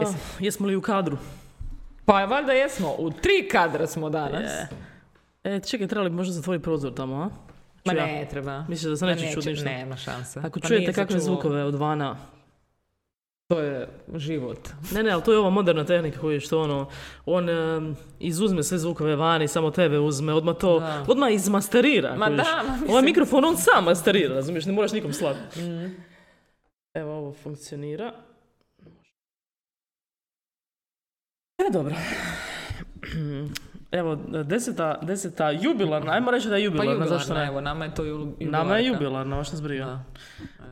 [0.00, 1.18] Jesi- jesmo li u kadru?
[2.04, 4.42] Pa valjda jesmo, u tri kadra smo danas.
[4.42, 4.68] Je.
[5.46, 7.28] E, čekaj, trebali bi možda zatvoriti prozor tamo, a?
[7.84, 8.64] Ma ne treba.
[8.68, 9.64] Misliš da se neće neće- čuti ništa?
[9.64, 10.40] Nema šanse.
[10.40, 11.20] Ako Pa čujete kakve čulo.
[11.20, 12.16] zvukove od vana,
[13.48, 14.68] To je život.
[14.92, 16.88] Ne, ne, ali to je ova moderna tehnika koju je što ono,
[17.26, 21.04] on em, izuzme sve zvukove vani, samo tebe uzme, odmah to, Da.
[21.08, 22.16] odmah izmasterira.
[22.16, 25.60] Ma da, ma mislim- Ovaj mikrofon on sam masterira, razumiješ, ne moraš nikom slati.
[26.94, 28.12] Evo, ovo funkcionira.
[31.60, 31.94] E, dobro.
[33.92, 37.48] Evo, deseta, deseta jubilarna, ajmo reći da je Pa jubilarna, zašto jubilarna, ne?
[37.48, 39.84] evo, nama je to ju- Nama je jubilarna, baš nas briga.
[39.84, 40.04] Da.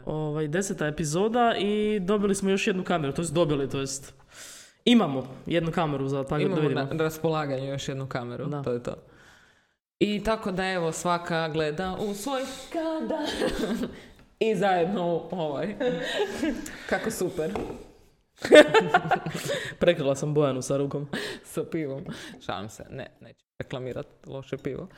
[0.06, 4.15] Ovaj, deseta epizoda i dobili smo još jednu kameru, to jest dobili, to jest
[4.84, 6.84] imamo jednu kameru za tako da Imamo vidimo.
[6.84, 8.62] na raspolaganju još jednu kameru, Da.
[8.62, 8.95] to je to.
[10.01, 13.18] I tako da evo svaka gleda u svoj kada
[14.41, 15.74] i zajedno ovaj.
[16.91, 17.51] Kako super.
[19.78, 21.09] Prekrila sam Bojanu sa rukom.
[21.45, 22.04] Sa pivom.
[22.40, 24.88] Šalim se, ne, neću reklamirati loše pivo.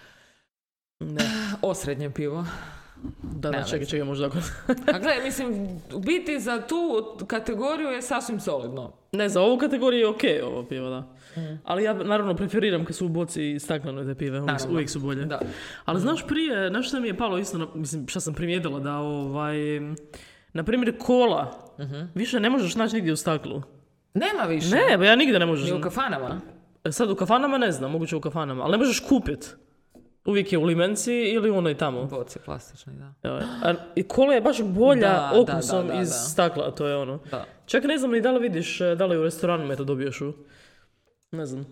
[1.00, 1.24] Ne,
[1.62, 2.44] Osrednje pivo.
[3.22, 4.38] da, da, čekaj, čekaj, možda ako...
[4.68, 6.76] A gledaj, mislim, u biti za tu
[7.26, 8.92] kategoriju je sasvim solidno.
[9.12, 11.08] Ne, za ovu kategoriju je okej ovo pivo, da.
[11.64, 14.74] Ali ja naravno preferiram kad su u boci staklenoj te pive, uvijek, su- Naravno.
[14.74, 15.24] uvijek su bolje.
[15.24, 15.40] Da.
[15.84, 18.96] Ali znaš prije, znaš što mi je palo isto, na, mislim, šta sam primijetila, da
[18.96, 19.56] ovaj,
[20.52, 21.74] na primjer kola,
[22.14, 23.62] više ne možeš naći nigdje u staklu.
[24.14, 24.74] Nema više.
[24.74, 25.70] Ne, ba ja nigdje ne možeš.
[25.70, 26.40] Ni u kafanama.
[26.90, 29.56] Sad u kafanama ne znam, moguće u kafanama, ali ne možeš kupit.
[30.24, 32.04] Uvijek je u limenci ili u onoj tamo.
[32.04, 33.28] Boci plastični, da.
[33.62, 36.14] A, I kola je baš bolja Da, okusom da, da, iz da.
[36.14, 37.18] stakla, to je ono.
[37.30, 37.44] Da.
[37.66, 40.32] Čak ne znam ni da li vidiš, e, da li u restoranima to dobiješ u...
[41.30, 41.66] Ne znam.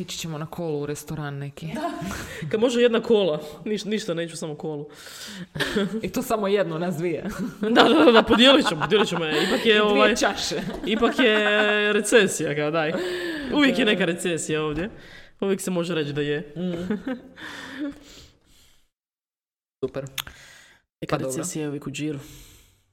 [0.00, 1.68] Ići ćemo na kolu u restoran neki.
[2.50, 4.88] Kad može jedna kola, niš, ništa, neću samo kolu.
[6.02, 7.24] I to samo jedno, nas dvije.
[7.60, 9.44] Da, da, da, da, podijelit ćemo, podijelit ćemo je.
[9.44, 10.60] Ipak je, I ovaj, čaše.
[10.86, 12.92] ipak je recesija, kao daj.
[13.54, 14.90] Uvijek je neka recesija ovdje.
[15.40, 16.54] Uvijek se može reći da je.
[19.84, 20.04] Super.
[21.00, 22.18] Neka Pa recesija je uvijek u džiru.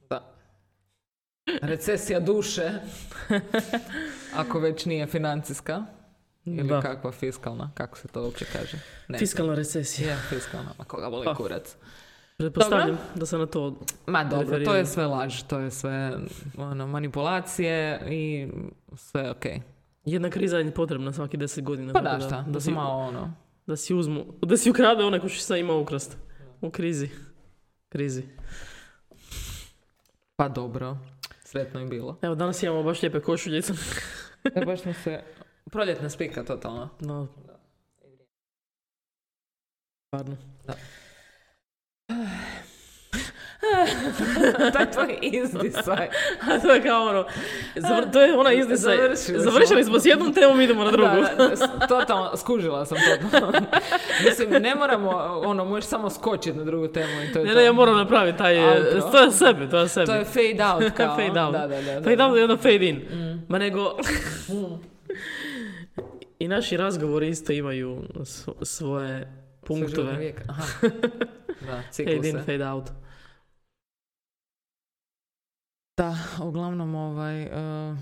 [0.10, 0.34] Da.
[1.62, 2.72] Recesija duše.
[4.36, 5.99] Ako već nije financijska.
[6.46, 6.82] Ili Da.
[6.82, 8.78] kakva fiskalna, kako se to uopće kaže?
[9.08, 9.20] Ne.
[9.20, 10.10] Fiskalna recesija.
[10.10, 11.36] Je, fiskalna, ma koga boli Pa.
[11.36, 11.76] kurac.
[12.38, 13.76] Pretpostavljam da se na to...
[14.08, 14.76] Ma dobro, to Referiram.
[14.76, 16.14] je sve laž, to je sve
[16.58, 18.48] ono, manipulacije i
[18.96, 19.46] sve ok.
[20.06, 21.94] Jedna kriza je potrebna svaki deset godina.
[21.94, 23.34] Pa da, šta, da, da, si, malo ono...
[23.68, 26.18] da si uzmu, da si ukrade onaj ko što sad ima ukrast.
[26.62, 27.10] U krizi.
[27.90, 28.24] Krizi.
[30.36, 30.98] Pa dobro,
[31.44, 32.18] sretno je bilo.
[32.22, 33.74] Evo, danas imamo baš lijepe košuljice.
[34.56, 35.22] E, baš smo se...
[35.72, 36.90] Proljetna spika, totalno.
[37.00, 37.28] No.
[40.07, 40.38] Stvarno.
[44.74, 46.07] Taj tvoj izdisaj.
[46.50, 47.25] A to je kao ono,
[47.75, 48.97] zavr- to je ona izdisaj.
[48.97, 49.52] Završili smo.
[49.52, 51.16] Završili smo s jednom temom, idemo na drugu.
[51.38, 51.56] Da, da,
[51.88, 52.97] totalno, skužila sam
[53.31, 53.51] to.
[54.25, 55.09] Mislim, ne moramo,
[55.46, 57.57] ono, možeš samo skočiti na drugu temu i to je Ne, to.
[57.59, 59.01] ne, ja moram napraviti taj, e, Outro.
[59.12, 60.06] to je sebi, to je sebi.
[60.06, 61.16] To je fade out, kao.
[61.16, 61.53] fade out.
[61.53, 62.00] Da, da, da.
[62.00, 62.03] da.
[62.03, 63.01] Fade out i onda fade in.
[63.47, 63.97] Ma nego...
[66.40, 68.04] I naši razgovori isto imaju
[68.62, 70.34] svoje punktove.
[70.48, 70.64] Aha.
[71.68, 72.90] Da, Fade in, fade out.
[75.98, 77.98] Da, uglavnom, ovaj, uh,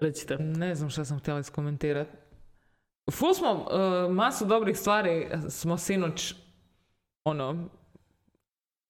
[0.00, 0.36] Recite.
[0.38, 2.10] ne znam šta sam htjela iskomentirati.
[3.10, 6.34] Ful smo, uh, masu dobrih stvari smo sinoć,
[7.24, 7.68] ono,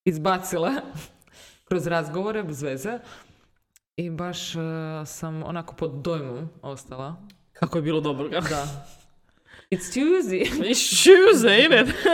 [0.05, 0.71] izbacile
[1.69, 2.99] kroz razgovore bez veze.
[3.97, 4.63] I baš uh,
[5.07, 7.17] sam onako pod dojmom ostala.
[7.61, 8.29] Kako je bilo dobro.
[8.29, 8.41] ga.
[8.41, 8.67] Da.
[9.71, 10.45] It's Tuesday.
[10.45, 11.95] It's Tuesday, ain't it?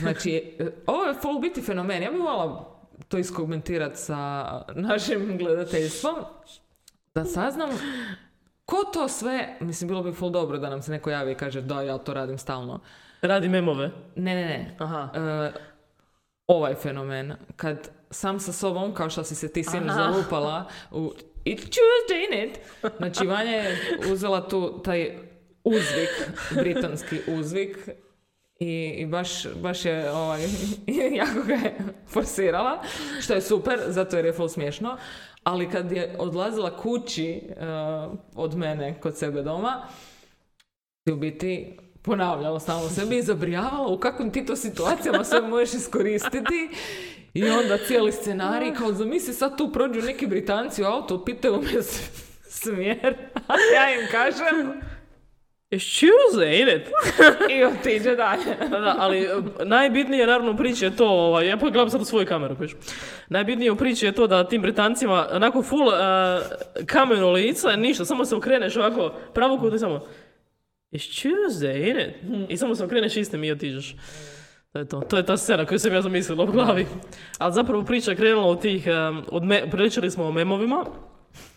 [0.00, 2.02] Znači, ovo je full biti fenomen.
[2.02, 2.78] Ja bih voljela
[3.08, 6.14] to iskomentirati sa našim gledateljstvom.
[7.14, 7.70] Da saznam
[8.64, 11.60] ko to sve, mislim bilo bi full dobro da nam se neko javi i kaže
[11.60, 12.80] da ja to radim stalno.
[13.22, 13.90] Radi memove.
[14.16, 14.76] Ne, ne, ne.
[14.78, 15.08] Aha.
[15.14, 15.52] E,
[16.46, 20.02] ovaj fenomen, kad sam sa sobom, kao što si se ti sinoć Aha.
[20.02, 21.12] zalupala, u
[21.44, 22.58] It's Tuesday, ain't it?
[22.96, 23.78] Znači, Vanja je
[24.12, 25.18] uzela tu taj
[25.64, 27.78] uzvik, britanski uzvik,
[28.58, 30.42] i, i baš, baš je ovaj,
[31.20, 31.74] jako ga je
[32.06, 32.82] forsirala,
[33.20, 34.96] što je super, zato jer je full smiješno.
[35.42, 37.54] Ali kad je odlazila kući e,
[38.34, 39.86] od mene kod sebe doma,
[41.12, 46.70] u biti ponavljala stalno sebi i zabrijavala u kakvim ti to situacijama sve možeš iskoristiti.
[47.34, 51.82] I onda cijeli scenarij, kao zamisli sad tu prođu neki Britanci u auto, pitaju me
[52.62, 53.14] smjer,
[53.48, 54.80] a ja im kažem,
[55.74, 56.88] Excuse, ain't it?
[57.56, 58.68] I otiđe dalje.
[58.70, 59.28] Da, da, ali e,
[59.64, 62.72] najbitnije naravno u priči je to, ovaj, ja pogledam sad u svoju kameru, piš.
[63.28, 65.94] Najbitnije u priči je to da tim Britancima, onako full uh,
[66.86, 70.06] kameno lice, ništa, samo se okreneš ovako, pravokutno i samo
[70.92, 72.14] It's Tuesday, ain't it?
[72.50, 73.96] I samo se okreneš istim i otiđeš.
[74.74, 75.00] To je to.
[75.00, 76.86] To je ta scena koju sam ja zamislila u glavi.
[77.38, 78.86] Ali zapravo priča je krenula od tih,
[79.28, 80.84] od me, pričali smo o memovima.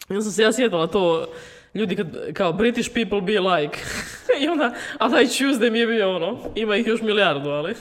[0.09, 1.27] I onda sam se ja sjetila to,
[1.73, 3.79] ljudi kad, kao British people be like.
[4.41, 7.75] I onda, a taj Tuesday mi je bio ono, ima ih još milijardu, ali.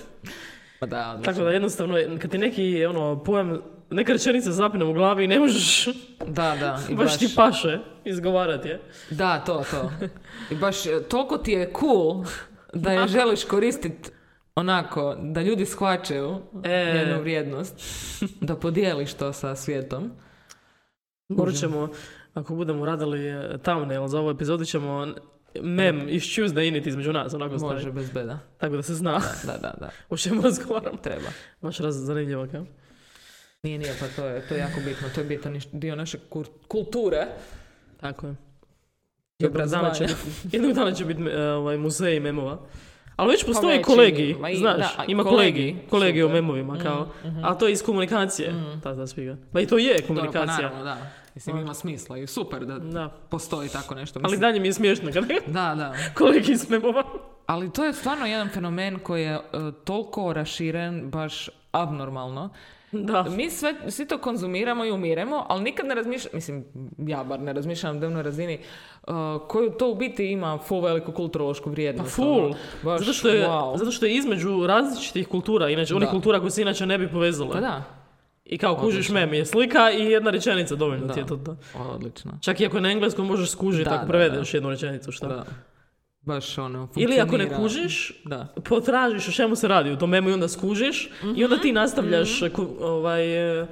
[0.81, 5.25] Pa da, Tako da jednostavno, kad ti neki ono, pojam, neka rečenica zapne u glavi
[5.25, 5.87] i ne možeš,
[6.27, 6.81] Da, da.
[6.91, 8.81] I baš ti paše izgovarati je.
[9.11, 9.91] Da, to, to.
[10.51, 10.77] I baš
[11.09, 12.25] toliko ti je cool
[12.73, 14.11] da je želiš koristiti
[14.57, 16.93] onako, da ljudi shvaćaju E.
[16.97, 17.75] njenu vrijednost,
[18.41, 20.13] da podijeliš to sa svijetom.
[21.29, 21.89] Morat ćemo,
[22.35, 25.07] ako budemo radili eh, thumbnail za ovu epizodu, ćemo
[25.57, 27.91] mem iz Tuesday init između nas, onako Može staviti.
[27.91, 28.39] bez beda.
[28.59, 29.91] Tako da se zna Da, da, da.
[30.09, 30.97] o čemu razgovaram.
[30.97, 31.29] Treba.
[31.63, 32.67] Baš raz zanimljivo, kao.
[33.63, 35.09] Nije, nije, pa to je, to je jako bitno.
[35.15, 37.27] To je bitan dio naše kur- kulture.
[38.01, 38.35] Tako je.
[39.39, 40.07] Jednog dana će,
[40.53, 42.59] jednog dana će biti eh, ovaj, muzej memova.
[43.17, 46.35] Ali već postoji Pa kolegi, i- znaš, da, ima kolegi, kolegi, super.
[46.35, 49.37] memovima, kao, Mhm, a to je iz komunikacije, ta, ta spiga.
[49.53, 50.57] Pa i to je Dobro, pa komunikacija.
[50.63, 50.97] naravno, da.
[51.35, 53.09] Mislim, ima smisla i super da da.
[53.29, 54.19] postoji tako nešto.
[54.19, 55.95] Ali Mislim, dalje mi je smiješno kad Da, da.
[56.15, 57.05] kolegi iz memova.
[57.47, 59.41] Ali to je stvarno jedan fenomen koji je e,
[59.85, 62.51] toliko raširen, baš abnormalno.
[62.93, 63.23] Da.
[63.25, 66.65] Mi sve, svi to konzumiramo i umiremo, ali nikad ne razmišljam, mislim,
[66.99, 68.61] ja bar ne razmišljam na dnevnoj razini, e,
[69.49, 72.15] koju to u biti ima full veliku kulturološku Pa vrijednost.
[72.17, 72.39] full.
[72.39, 72.55] ono.
[72.83, 73.79] Baš, zato, što je, wow.
[73.79, 76.13] zato što je između različitih kultura, inače onih Da.
[76.13, 77.51] kultura koje se inače ne bi povezale.
[77.53, 77.83] Pa da,
[78.45, 79.15] I kao kužiš Odlično.
[79.15, 81.29] mem je slika i jedna rečenica dovoljno ti je Da.
[81.29, 81.37] to.
[81.37, 81.57] da.
[81.85, 82.33] odlično.
[82.41, 85.13] Čak i ako je na engleskom možeš skužiti Da, ako da, prevedeš jednu rečenicu.
[85.13, 85.27] Šta?
[85.27, 85.45] Da.
[86.27, 88.55] Baš ono, Ili ako ne kužiš, Da.
[88.65, 92.41] potražiš o čemu se radi u tom memu i onda skužiš i onda ti nastavljaš
[92.53, 93.67] ku- ovaj, e,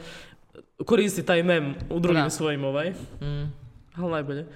[0.78, 2.30] koristi taj mem u drugim Da.
[2.30, 2.90] svojim ovaj.
[3.20, 3.52] Mm.
[3.96, 4.46] Ali najbolje.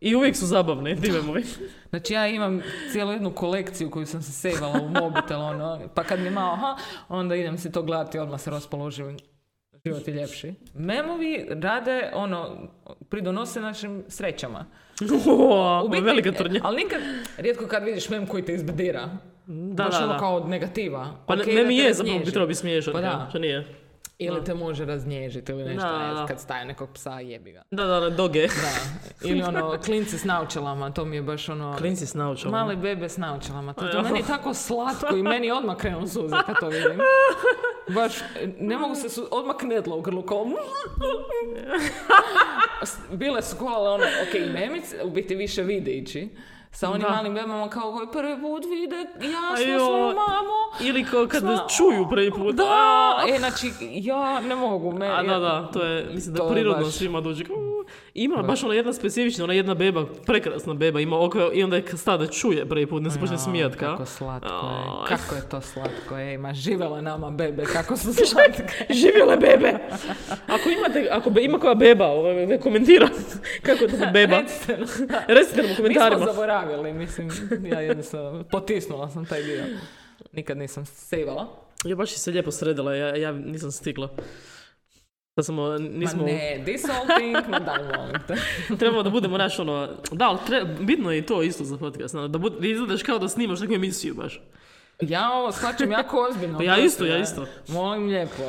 [0.00, 1.44] I uvijek su zabavni ti memovi.
[1.90, 2.60] Znači ja imam
[2.92, 6.52] cijelu jednu kolekciju koju sam se sejvala u mobitel, ono, pa kad mi je malo,
[6.52, 6.76] aha,
[7.08, 9.16] onda idem si to gledati, odmah se raspoložim.
[9.84, 10.54] Život je ljepši.
[10.74, 12.68] Memovi rade, ono,
[13.08, 14.66] pridonose našim srećama.
[15.84, 16.60] U biti, velika tvrdnja.
[16.64, 17.00] Ali nikad,
[17.36, 19.08] rijetko kad vidiš mem koji te izbedira.
[19.46, 20.18] Da, Baš da, ono da.
[20.18, 21.06] kao od negativa.
[21.26, 23.26] Pa Ok, ne, te je zapravo bi trebao biti smiješan, Pa da.
[23.28, 23.79] što nije.
[24.20, 27.62] Ili te može raznježiti ili nešto, Da, ne kad staje nekog psa, jebi ga.
[27.70, 28.46] Da, da, da, doge.
[28.46, 29.28] Da.
[29.28, 31.76] Ili ono, klinci s naučelama, to mi je baš ono...
[31.78, 32.58] Klinci s naučalama.
[32.58, 33.72] Male bebe s naučelama.
[33.72, 36.98] To, to meni je tako slatko i meni odmah krenu suze kad to vidim.
[37.94, 38.12] Baš,
[38.58, 40.46] ne mogu se su, odmah knedla u grlu kao...
[43.12, 46.28] Bile su kolale ono, ok, memic, u biti više videići.
[46.72, 47.08] Sa onim Da.
[47.08, 50.60] malim bebama kao koji prvi put vide jasno svoju mamu.
[50.82, 52.54] Ili kao kad Sva- čuju prvi put.
[52.54, 54.92] Da, A, e, znači, ja ne mogu.
[54.92, 57.44] Me, A, da, da, to je, mislim da prirodno baš- svima dođe.
[58.14, 61.84] Ima baš ona jedna specifična, ona jedna beba, prekrasna beba, ima oko i onda je
[61.88, 63.90] stade čuje prvi put, ne se počne Ja, smijat, kao.
[63.90, 65.08] Kako slatko je.
[65.08, 66.38] Kako je to slatko je.
[66.38, 68.62] Ma živjela nama bebe, kako su slatke.
[68.90, 69.72] Živjele bebe!
[70.46, 73.08] Ako imate, ako be, ima koja beba, ovaj, ne komentira
[73.66, 74.42] kako je to beba.
[75.28, 75.70] Recite nam.
[75.80, 77.30] U Mi smo zaboravili, mislim,
[77.72, 79.64] ja jednostavno potisnula sam taj dio.
[80.32, 81.46] Nikad nisam sejvala.
[81.84, 84.08] Ja baš se lijepo sredila, ja, ja nisam stigla.
[85.36, 88.34] Da smo, nismo, Ma ne, this whole thing, ma daj molim te.
[88.78, 92.14] trebamo da budemo naš ono, da, ali tre- bitno je i to isto za podcast,
[92.14, 94.40] da, bud, da izgledaš kao da snimaš neku emisiju baš.
[95.00, 96.58] Ja ovo shvaćam jako ozbiljno.
[96.58, 97.46] Pa ja isto, ja isto.
[97.68, 98.42] Molim lijepo.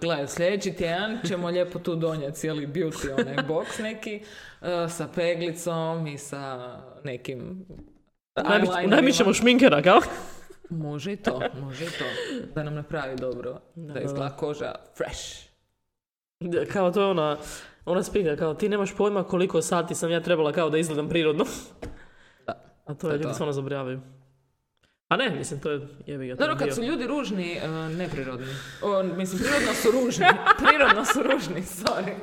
[0.00, 4.22] Gle, sljedeći tjedan ćemo lijepo tu donijeti cijeli beauty onaj box neki
[4.62, 7.66] eh, sa peglicom i sa nekim
[8.86, 10.00] Najmi- ćemo šminkera, kao?
[10.70, 12.04] Može i to, može i to.
[12.54, 13.60] Da nam napravi dobro.
[13.74, 15.50] Da, da, izgleda koža fresh.
[16.72, 17.36] Kao to je ona,
[17.84, 21.44] ona spika, kao ti nemaš pojma koliko sati sam ja trebala kao da izgledam prirodno.
[22.46, 22.52] Da.
[22.84, 24.00] A to To je, ljudi stvarno zabrijavaju.
[25.10, 26.36] A ne, mislim, to je jebi ga.
[26.36, 28.46] to je Dobro, kad su ljudi ružni, eh, neprirodni.
[28.82, 30.26] O, mislim, prirodno su ružni.
[30.62, 32.14] Prirodno su ružni, sorry.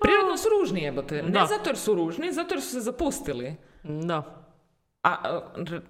[0.00, 1.22] Prirodno su ružni, jebote.
[1.22, 1.46] Ne Da.
[1.48, 3.54] zato jer su ružni, zato jer su se zapustili.
[3.82, 4.46] Da.
[5.02, 5.80] A r-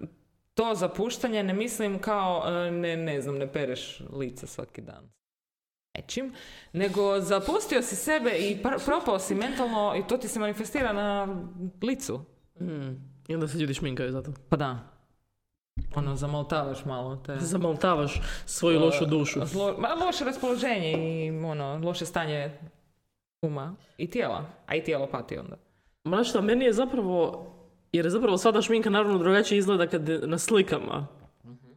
[0.53, 5.09] to zapuštanje ne mislim kao, eh, ne, ne znam, ne pereš lice svaki dan
[5.93, 6.33] nečim,
[6.73, 11.27] nego zapustio si sebe i pr- propao si mentalno i to ti se manifestira na
[11.83, 12.25] licu.
[12.61, 12.89] Mm.
[13.27, 14.31] I onda se ljudi šminkaju zato.
[14.49, 14.79] Pa da.
[15.95, 17.37] Ono, zamoltavaš malo te...
[17.39, 19.39] Zamoltavaš svoju lošu dušu.
[19.39, 20.91] Zlo- ma, loše raspoloženje
[21.25, 22.51] i ono, loše stanje
[23.41, 24.45] uma i tijela.
[24.65, 25.55] A i tijelo pati onda.
[26.03, 27.47] Ma šta, meni je zapravo
[27.91, 31.07] Jer zapravo sada šminka naravno drugačije izgleda kad je na slikama.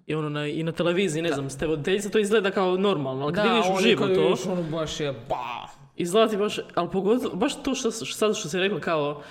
[0.06, 3.34] I ono na, i na televiziji, ne znam, ste voditeljice, to izgleda kao normalno, ali
[3.34, 5.68] kad vidiš uživo kad to, vidiš, ono baš je ba.
[5.96, 9.22] izgleda ti baš, ali pogotovo, baš to što, što sad što si rekla kao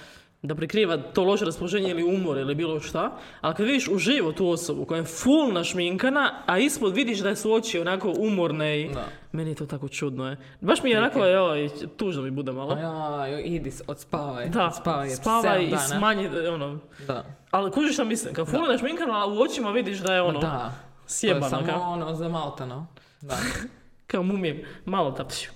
[0.44, 4.50] da prikriva to loše raspoloženje ili umor ili bilo šta, ali kad vidiš uživo tu
[4.50, 9.06] osobu koja je full našminkana, a ispod vidiš da su oči onako umorne i Da.
[9.32, 10.38] meni je to tako čudno je.
[10.62, 12.78] Baš mi je onako, joj, tužno mi bude malo.
[12.78, 14.50] Ja, idi, odspavaj.
[14.50, 17.26] Da, odspavaj, spavaj i smanji, ono, Da.
[17.52, 20.50] ali kužiš šta mislim, kad full našminkana, a u očima vidiš da je ono, Da.
[20.50, 20.72] To je
[21.08, 22.88] sjebana, samo ono za maltano.
[23.22, 23.38] Da,
[24.08, 25.52] kao mumije, malo pšu.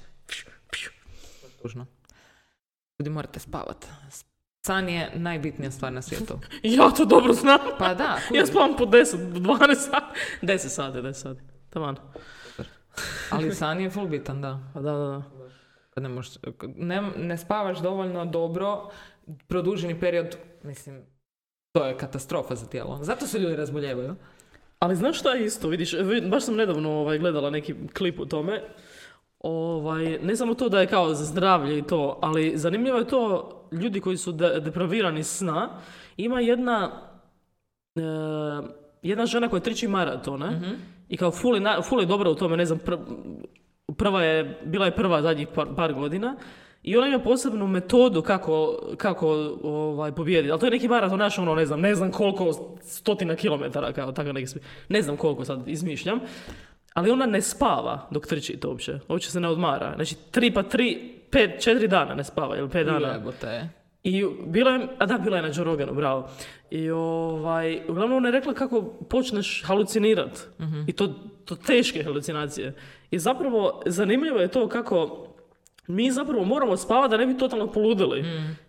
[1.62, 1.86] tužno.
[3.00, 3.86] Ljudi morate spavat.
[4.68, 6.40] San je najbitnija stvar na svijetu.
[6.78, 7.60] Ja to dobro znam.
[7.80, 8.48] Pa da, Ja kužiš.
[8.48, 10.20] spavam po 10, 12 sati.
[10.42, 11.40] 10 sati, 10 sati.
[11.70, 11.96] Taman.
[13.32, 14.60] ali san je full bitan, da.
[14.74, 15.24] Pa da, da, da.
[15.90, 16.32] Kad ne, možeš,
[16.68, 18.90] ne, ne spavaš dovoljno dobro,
[19.48, 21.02] produženi period, mislim,
[21.72, 23.00] to je katastrofa za tijelo.
[23.02, 24.16] Zato se ljudi razboljevaju.
[24.80, 28.26] Ali znaš šta je isto, vidiš, vi- baš sam nedavno ovaj, gledala neki klip o
[28.26, 28.62] tome.
[29.40, 33.54] Ovaj, ne samo to da je kao za zdravlje i to, ali zanimljivo je to,
[33.72, 35.70] ljudi koji su de- depravirani sna,
[36.18, 36.92] ima jedna,
[37.96, 38.02] e,
[39.02, 40.62] jedna žena koja triči maratone
[41.10, 43.00] i kao ful je, na- ful je dobra u tome, ne znam, pr-
[43.98, 46.36] prva je, bila je prva zadnjih par, par godina
[46.84, 49.28] i ona ima posebnu metodu kako, kako
[49.64, 50.52] ovaj, pobijediti.
[50.52, 54.12] Ali to je neki maraton naš, ono, ne znam, ne znam koliko stotina kilometara, kao
[54.12, 54.60] tako neki, smi-
[54.90, 56.20] ne znam koliko sad izmišljam.
[56.94, 59.00] Ali ona ne spava dok trči to uopće.
[59.08, 59.92] Uopće se ne odmara.
[59.96, 63.08] Znači, tri pa tri, pet, četiri dana ne spava, ili pet dana.
[63.08, 63.70] Jebote.
[64.04, 66.30] I bila je, a da, bila je na Joe Roganu, bravo.
[66.72, 70.48] I ovaj, uglavnom ona je rekla kako počneš halucinirat.
[70.88, 71.14] I to,
[71.46, 72.74] to teške halucinacije.
[73.12, 75.28] I zapravo zanimljivo je to kako
[75.88, 78.26] mi zapravo moramo spavati da ne bi totalno poludili.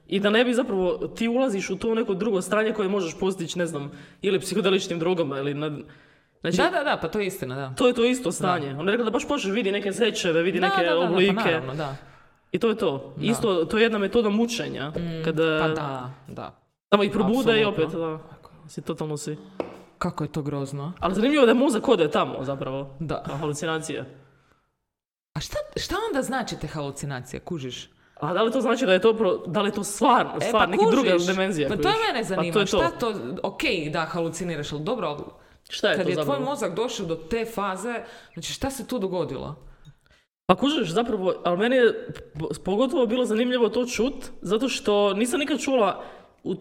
[0.06, 3.58] I da ne bi zapravo, ti ulaziš u to neko drugo stanje koje možeš postići,
[3.58, 3.90] ne znam,
[4.22, 5.78] ili psihodeličnim drogama ili na...
[6.40, 7.74] Znači, Da, da, da, pa to je istina, da.
[7.74, 8.70] to je to isto stanje.
[8.70, 11.06] Ona je rekla da baš počneš vidi neke zečeve, vidi Da, neke da, da, da,
[11.06, 11.32] pa oblike.
[11.32, 11.96] naravno, da.
[12.52, 13.14] I to je to.
[13.20, 14.92] Isto, to je jedna metoda mučenja.
[15.24, 16.54] Kada, Pa da, da.
[16.90, 18.18] Samo ih probude i opet, da.
[18.68, 19.36] Si totalno si.
[19.98, 20.92] Kako je to grozno.
[21.00, 22.90] Ali zanimljivo je da mozak ode tamo, zapravo.
[22.98, 23.22] Da.
[23.26, 24.04] A halucinacije.
[25.34, 27.90] A šta, šta onda znači te halucinacije, kužiš?
[28.20, 30.44] A da li to znači da je to, pro, da li je to stvarno, E,
[30.44, 31.68] stvar, pa neki druga dimenzija?
[31.68, 31.98] Pa to kužiš?
[32.06, 32.46] mene zanima.
[32.48, 32.78] Pa to je to.
[32.78, 33.60] Šta to, ok,
[33.92, 35.20] da, haluciniraš, ali dobro, ali
[35.68, 36.44] Šta je kad to je tvoj zapravo?
[36.44, 37.94] mozak došao do te faze,
[38.34, 39.56] znači šta se tu dogodilo?
[40.48, 42.08] Pa kužiš, zapravo, ali meni je
[42.40, 46.04] po- pogotovo bilo zanimljivo to čut, zato što nisam nikad čula
[46.44, 46.54] u,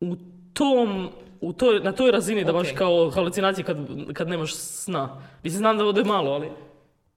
[0.00, 0.16] u
[0.52, 1.10] tom,
[1.40, 3.76] u toj, na toj razini da baš kao halucinacije kad,
[4.12, 5.22] kad nemaš sna.
[5.42, 6.48] Mislim, znam da ode malo, ali...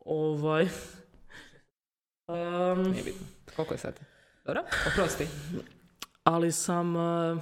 [0.05, 0.67] Ovaj...
[2.27, 3.27] Um, Nije bitno.
[3.55, 4.01] Koliko je sati?
[4.45, 5.27] Dobro, oprosti.
[6.23, 6.95] ali sam...
[6.95, 7.37] uh,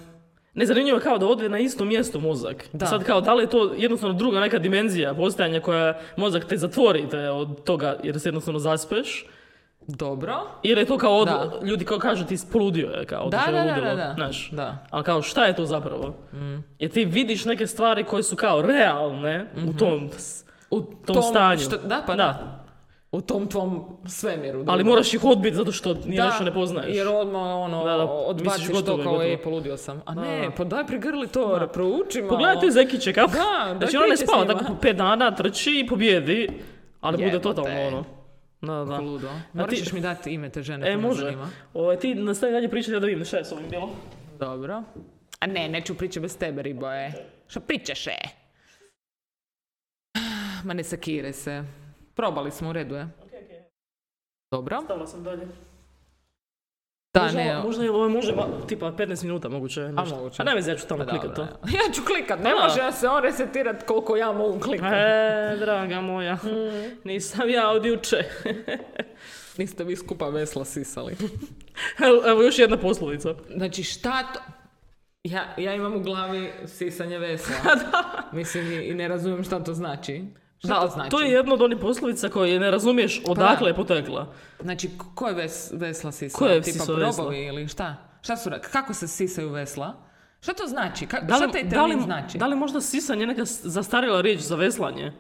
[0.54, 2.66] Ne, zanimljivo je kao da ode na isto mjesto mozak.
[2.74, 2.86] Da.
[2.86, 7.10] Sad kao, da li je to jednostavno druga neka dimenzija postojanja koja mozak te zatvori
[7.10, 9.26] te od toga jer se jednostavno zaspeš.
[9.88, 10.34] Dobro.
[10.64, 11.52] Ili je to kao, od, Da.
[11.64, 14.14] ljudi kao kažu ti poludio je, kao Da, da, ludilo, da, da.
[14.16, 14.50] znaš.
[14.52, 14.78] Da.
[14.90, 16.16] Ali kao, šta je to zapravo?
[16.34, 16.64] Mm.
[16.80, 21.60] Jer ti vidiš neke stvari koje su kao realne u tom, s- U tom, stanju.
[21.60, 22.61] što- da, pa da.
[23.12, 24.58] U tom tvom svemiru.
[24.60, 24.88] Ali drugom.
[24.88, 26.96] moraš ih odbiti zato što nije Da, nešto ne poznaješ.
[26.96, 29.38] Jer odmah ono, Da, da, odbaciš gotovo to kao, gotovo.
[29.38, 30.02] poludio sam.
[30.06, 30.52] A ne, Da.
[30.52, 32.30] pa daj prigrli to, prouči malo.
[32.30, 33.32] Pogledajte Zekiće kako.
[33.32, 36.50] Da, znači ona ne priče spava tako po pet dana, trči i pobjedi,
[37.02, 37.44] ali bude Jebote.
[37.44, 38.04] totalno ono.
[38.62, 38.98] Da, da.
[38.98, 39.28] Ludo.
[39.28, 41.22] A Morat ti- ćeš mi dati ime te žene, E, može.
[41.22, 41.50] zanima.
[41.74, 43.90] Ovaj, ti nastavi dalje pričati ja da vidim šta je s ovim bilo.
[44.40, 44.84] Dobro.
[45.40, 47.14] A ne, neću pričati bez tebe, riboje.
[47.48, 48.18] Šta pričaš, e?
[50.66, 51.64] Ma ne sakire se.
[52.16, 53.10] Probali smo, u redu je.
[54.52, 54.82] Dobro.
[54.84, 55.48] Stavila sam dalje.
[57.14, 57.62] Da, možda, ne.
[57.64, 58.34] Možda ovo može,
[58.68, 59.82] tipa 15 minuta moguće.
[59.82, 60.16] nešto.
[60.16, 60.42] moguće.
[60.42, 61.42] A ne veze, ja ću tamo Pa klikat to.
[61.78, 62.56] Ja ću klikat, ne Da.
[62.56, 64.94] može se on resetirat koliko ja mogu klikat.
[64.94, 66.38] E, draga moja,
[67.04, 68.24] nisam ja od juče.
[69.58, 71.16] Niste vi skupa vesla sisali.
[72.08, 73.36] evo, evo još jedna poslovica.
[73.56, 74.40] Znači šta to...
[75.24, 77.56] Ja, ja imam u glavi sisanje vesla.
[78.32, 80.26] Mislim i, i ne razumijem šta to znači.
[80.64, 81.10] Šta Da, to znači?
[81.10, 84.34] to je jedna od onih poslovica koje ne razumiješ odakle je potekla.
[84.60, 86.40] Znači, ko je ves, vesla sisala?
[86.40, 87.36] Ko je Tipa vesla?
[87.36, 87.96] ili šta?
[88.22, 89.94] Šta su, kako se sisaju vesla?
[90.42, 91.06] Šta to znači?
[91.08, 92.38] Ka, Da šta li, taj da, li, znači?
[92.38, 95.12] da li možda sisanje neka zastarjela riječ za veslanje?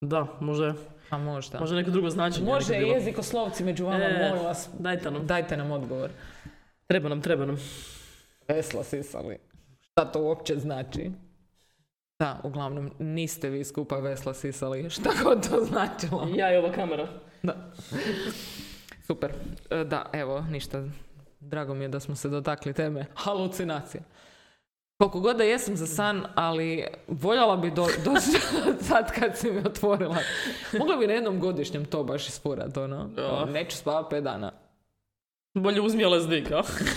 [0.00, 0.74] Da, može,
[1.10, 1.60] A možda.
[1.60, 2.46] može neko drugo značenje.
[2.46, 2.94] Može bilo.
[2.94, 4.68] jezikoslovci među vama, E, molim vas.
[4.78, 5.26] Dajte nam.
[5.26, 6.10] Dajte nam odgovor.
[6.86, 7.56] Treba nam, treba nam.
[8.48, 9.38] Vesla sisali.
[9.80, 11.10] Šta to uopće znači?
[12.22, 14.90] Da, uglavnom, niste vi skupa vesla sisali.
[14.90, 16.28] Šta god to značilo?
[16.34, 17.08] Ja i ova kamera.
[17.42, 17.72] Da.
[19.06, 19.32] Super.
[19.70, 20.84] E, Da, evo, ništa.
[21.40, 24.02] drago mi je da smo se dotakli teme halucinacije.
[24.98, 28.30] Koliko god da jesam za san, ali voljela bi do, doći
[28.88, 30.16] sad kad si mi otvorila.
[30.78, 33.04] Mogla bi na jednom godišnjem to baš isfurat, ono.
[33.04, 33.44] Da.
[33.44, 34.52] Neću spavati pet dana.
[35.54, 36.32] Bolje uzmi LSD.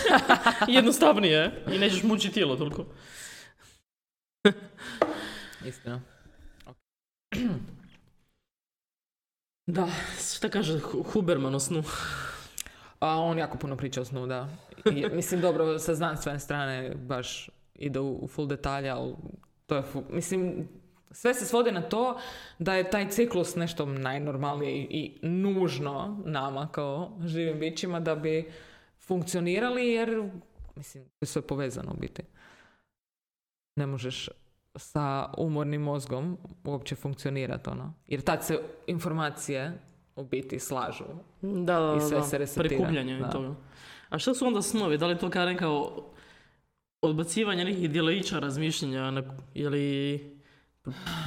[0.68, 1.64] Jednostavnije je.
[1.74, 2.84] I nećeš mučiti tijelo toliko.
[5.66, 6.00] Istina.
[9.68, 9.88] Da,
[10.34, 11.82] šta kaže Hu- Huberman o snu?
[13.00, 14.48] A on jako puno priča o snu, da.
[14.94, 19.14] I, mislim, dobro, sa znanstvene strane baš ide u, full detalje, ali
[19.66, 20.68] to je, fu- mislim,
[21.10, 22.18] sve se svodi na to
[22.58, 28.52] da je taj ciklus nešto najnormalnije i, i nužno nama kao živim bićima da bi
[29.00, 30.30] funkcionirali jer,
[30.76, 32.22] mislim, to je sve povezano u biti.
[33.76, 34.28] Ne možeš
[34.76, 37.92] sa umornim mozgom uopće funkcionirati, ono.
[38.06, 39.78] Jer tad se informacije
[40.16, 41.04] u biti slažu.
[41.42, 43.26] Da, da, I sve da, se resetira, Prikupljanje da.
[43.26, 43.54] i toga.
[44.08, 44.98] A što su onda snovi?
[44.98, 45.66] Da li to kao neka
[47.02, 49.10] odbacivanje nekih djelića razmišljenja?
[49.10, 49.22] na-
[49.54, 50.20] Ili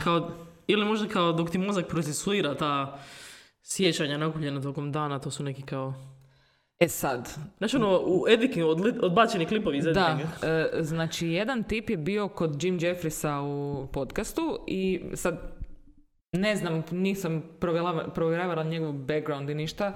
[0.03, 0.31] kao,
[0.67, 2.99] ili možda kao dok ti mozak procesuira ta
[3.63, 5.93] sjećanja nakupljena tokom dana, to su neki kao...
[6.79, 11.89] E sad, Znači ono, u Ediki odli- odbačeni klipovi iz Da, e, znači jedan tip
[11.89, 15.39] je bio kod Jim Jeffrisa u podcastu i sad
[16.31, 17.43] ne znam, nisam
[18.13, 19.93] provjeravala njegov background i ništa,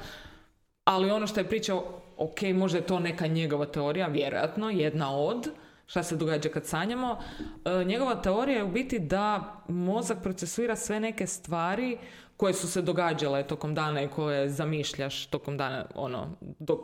[0.84, 5.48] ali ono što je pričao, ok, možda je to neka njegova teorija, vjerojatno, jedna od,
[5.86, 7.18] šta se događa kad sanjamo.
[7.66, 11.98] E, njegova teorija je u biti da mozak procesuira sve neke stvari
[12.38, 16.80] koje su se događale tokom dana i koje zamišljaš tokom dana, ono, dok,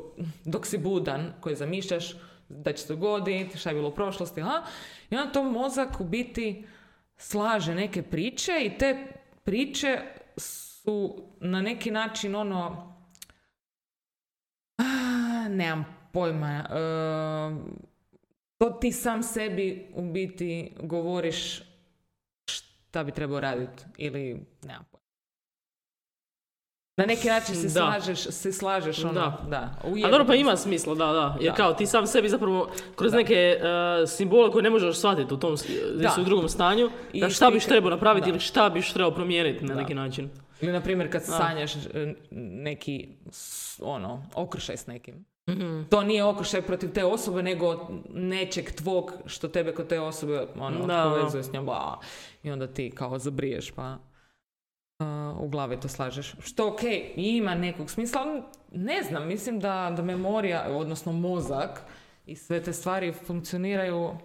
[0.46, 2.16] dok si budan, koje zamišljaš
[2.50, 4.64] da će se dogoditi, šta je bilo u prošlosti, ha?
[5.10, 6.66] I onda to mozak u biti
[7.18, 9.08] slaže neke priče i te
[9.44, 10.00] priče
[10.38, 12.94] su na neki način ono
[14.78, 14.84] a,
[15.50, 16.66] nemam pojma e,
[18.58, 21.62] to ti sam sebi u biti govoriš
[22.46, 24.89] šta bi trebao raditi ili nemam.
[27.00, 27.70] Na neki način se Da.
[27.72, 29.38] slažeš, se slažeš ono, Da.
[29.50, 29.76] da.
[30.06, 31.38] A dobro, pa ima smisla, da, da.
[31.40, 31.56] Jer Da.
[31.56, 33.58] kao ti sam sebi zapravo kroz neke e,
[34.08, 35.56] simbole koje ne možeš shvatiti u tom,
[35.96, 36.16] Da.
[36.20, 38.30] u drugom stanju, I da šta biš trebao napraviti da.
[38.30, 39.82] ili šta biš trebao promijeniti na Da.
[39.82, 40.30] neki način.
[40.62, 41.80] Ili, na primjer, kad sanjaš e,
[42.32, 43.08] neki,
[43.82, 45.26] ono, okršaj s nekim.
[45.50, 45.84] Mhm.
[45.84, 50.86] To nije okršaj protiv te osobe, nego nečeg tvog što tebe kod te osobe, ono,
[50.86, 51.04] Da.
[51.06, 52.00] povezuje s njom, bla.
[52.44, 53.98] I onda ti kao zabriješ, pa
[55.40, 56.34] u glavi to slažeš.
[56.40, 56.80] Što, ok,
[57.16, 61.82] ima nekog smisla, ali ne znam, mislim da, da memorija, odnosno mozak
[62.26, 64.18] i sve te stvari funkcioniraju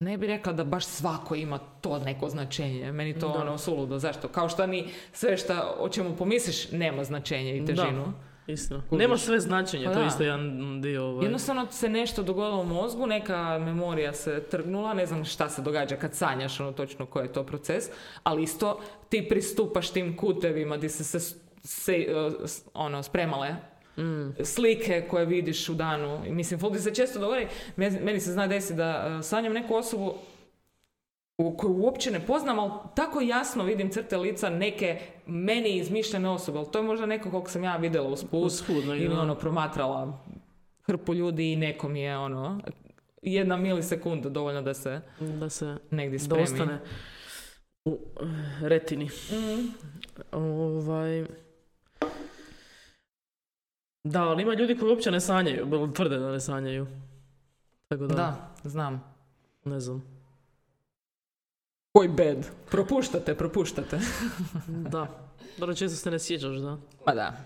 [0.00, 2.92] ne bi rekla da baš svako ima to neko značenje.
[2.92, 3.34] Meni to Da.
[3.40, 3.98] ono suludo.
[3.98, 4.28] Zašto?
[4.28, 8.04] Kao što ni sve šta o čemu pomisliš nema značenje i težinu.
[8.04, 8.82] Da, istina.
[8.90, 11.04] Nema sve značenje, Pa to je isto jedan dio.
[11.04, 11.24] Ovaj.
[11.24, 15.96] Jednostavno se nešto dogodilo u mozgu, neka memorija se trgnula, ne znam šta se događa
[15.96, 17.84] kad sanjaš, ono točno koji je to proces,
[18.22, 21.20] ali isto ti pristupaš tim kutevima gdje se, se,
[21.60, 22.06] se,
[22.44, 23.54] s- ono, spremale
[23.96, 24.44] Mm.
[24.44, 26.20] slike koje vidiš u danu.
[26.26, 30.14] Mislim, ovdje se često dogodi, me- meni se zna desiti da uh, sanjam neku osobu
[31.56, 36.66] koju uopće ne poznam, ali tako jasno vidim crte lica neke meni izmišljene osobe, ali
[36.72, 39.20] to je možda neko kog sam ja vidjela usput Usput, ili da.
[39.20, 40.24] ono promatrala
[40.86, 42.60] hrpu ljudi i nekom je ono
[43.22, 46.42] jedna milisekunda dovoljno da se Da se negdje da spremi.
[46.42, 46.78] ostane
[47.84, 48.24] u eh,
[48.68, 49.04] retini.
[49.04, 49.68] Mm.
[50.32, 51.26] Ovaj...
[54.04, 56.86] Da, ali ima ljudi koji uopće ne sanjaju, tvrde da ne sanjaju.
[57.88, 59.14] Tako da, Da, znam.
[59.64, 60.17] ne znam.
[61.98, 62.46] Koji bed.
[62.70, 63.98] Propuštate, propuštate.
[64.92, 65.06] Da.
[65.58, 66.78] Dobro, često se ne sjećaš, da.
[67.06, 67.36] Ma da.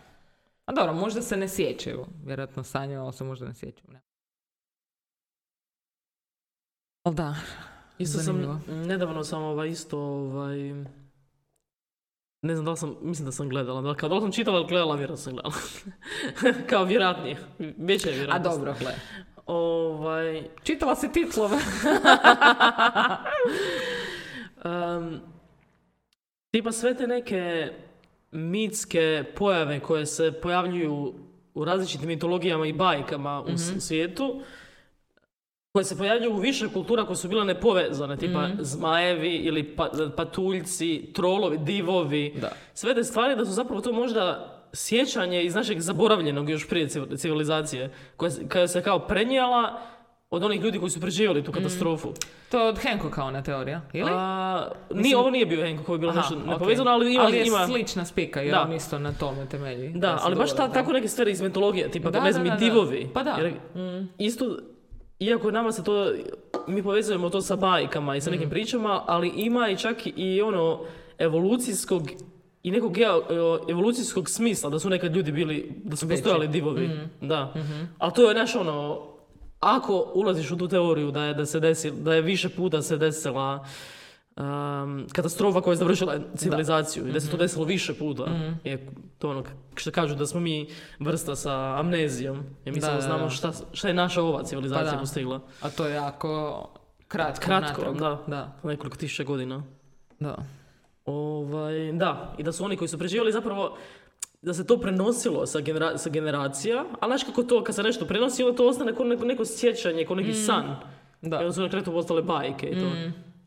[0.67, 2.07] A dobro, možda se ne sjećaju.
[2.25, 3.93] Vjerojatno sanjaju, ali se možda ne sjećaju.
[3.93, 4.01] Ne.
[7.03, 7.35] Ali da.
[7.99, 8.61] Isto Zanimljivo.
[8.67, 10.59] sam, nedavno sam ovaj isto, ovaj...
[12.43, 14.59] Ne znam da li sam, mislim da sam gledala, da, kao da li sam čitala
[14.59, 15.55] ili gledala, vjerojatno sam gledala.
[16.71, 17.37] kao vjerojatnije,
[17.79, 18.59] veća je A vjerojatnost.
[18.59, 18.95] dobro, gle.
[19.47, 21.59] Ovaj, Čitala si titlove.
[24.65, 25.21] Um,
[26.51, 27.73] tipa sve te neke
[28.33, 31.15] mitske pojave koje se pojavljuju
[31.55, 34.41] u različitim mitologijama i bajkama u s- svijetu,
[35.73, 41.11] koje se pojavljuju u više kultura koje su bile nepovezane, tipa zmajevi ili pa- patuljci,
[41.15, 42.35] trolovi, divovi.
[42.41, 42.53] Da.
[42.75, 47.17] Sve te stvari da su zapravo to možda sjećanje iz našeg zaboravljenog još prije civ-
[47.17, 49.81] civilizacije, koja, koja se kao prenijela
[50.33, 52.13] od onih ljudi koji su preživjeli tu katastrofu.
[52.51, 54.11] To je od Hancocka ona teorija, ili?
[54.11, 57.23] A, nije, ovo nije bio Hancock, ovo je bilo Aha, nešto nepovezano, ali ima...
[57.23, 58.63] Ali je ima slična spika, jer Da.
[58.63, 59.89] on isto na tome temelji.
[59.91, 62.57] da, ali baš ta, tako neke stvari iz mitologije, tipa, Da, ne znam, da, da,
[62.57, 62.61] da.
[62.61, 63.09] divovi.
[63.15, 63.31] Pa da.
[63.33, 63.55] Jer
[64.19, 64.57] isto,
[65.19, 66.11] iako nama se to,
[66.67, 68.33] mi povezujemo to sa bajkama i sa Mm.
[68.33, 70.81] nekim pričama, ali ima i čak i ono
[71.19, 72.03] evolucijskog
[72.63, 73.23] i nekog geo-
[73.69, 76.23] evolucijskog smisla da su nekad ljudi bili, da su Veći.
[76.23, 76.89] postojali divovi.
[76.89, 77.11] Mm.
[77.21, 77.53] Da.
[77.57, 77.83] Mhm.
[77.99, 79.01] Ali to je naš ono,
[79.63, 82.97] ako ulaziš u tu teoriju da je, da se desi, da je više puta se
[82.97, 83.65] desila
[84.37, 84.43] um,
[85.13, 87.31] katastrofa koja je završila civilizaciju i da se Mhm.
[87.31, 88.25] to desilo više puta.
[88.65, 88.87] Je
[89.19, 89.45] to ono
[89.75, 90.69] što kažu da smo mi
[91.01, 92.37] vrsta sa amnezijom.
[92.65, 93.31] Jer mi Da, samo da, znamo da.
[93.31, 95.01] šta, šta je naša ova civilizacija Pa da.
[95.01, 95.41] postigla.
[95.61, 96.69] A to je jako
[97.09, 97.45] kratko.
[97.45, 97.99] Kratko, natrag.
[97.99, 98.23] da.
[98.27, 99.63] Da, Nekoliko tisuća godina.
[100.21, 100.35] da.
[101.07, 103.77] Ovaj, da, i da su oni koji su preživjeli zapravo
[104.43, 108.07] da se to prenosilo sa, genera- sa generacija, ali znaš kako to, kad se nešto
[108.07, 110.67] prenosi, onda to ostane kao neko, neko sjećanje, kao neki san.
[111.23, 111.29] Mm.
[111.29, 111.37] Da.
[111.37, 112.87] I onda su na kraju to postale bajke i to.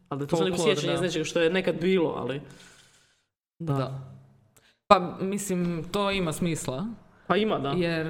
[0.09, 2.41] Ali da to sad neko Folklor, sjećanje iz nečega što je nekad bilo, ali...
[3.59, 3.73] Da.
[3.73, 4.11] Da.
[4.87, 6.85] Pa, mislim, to ima smisla.
[7.27, 7.69] Pa ima, da.
[7.69, 8.07] Jer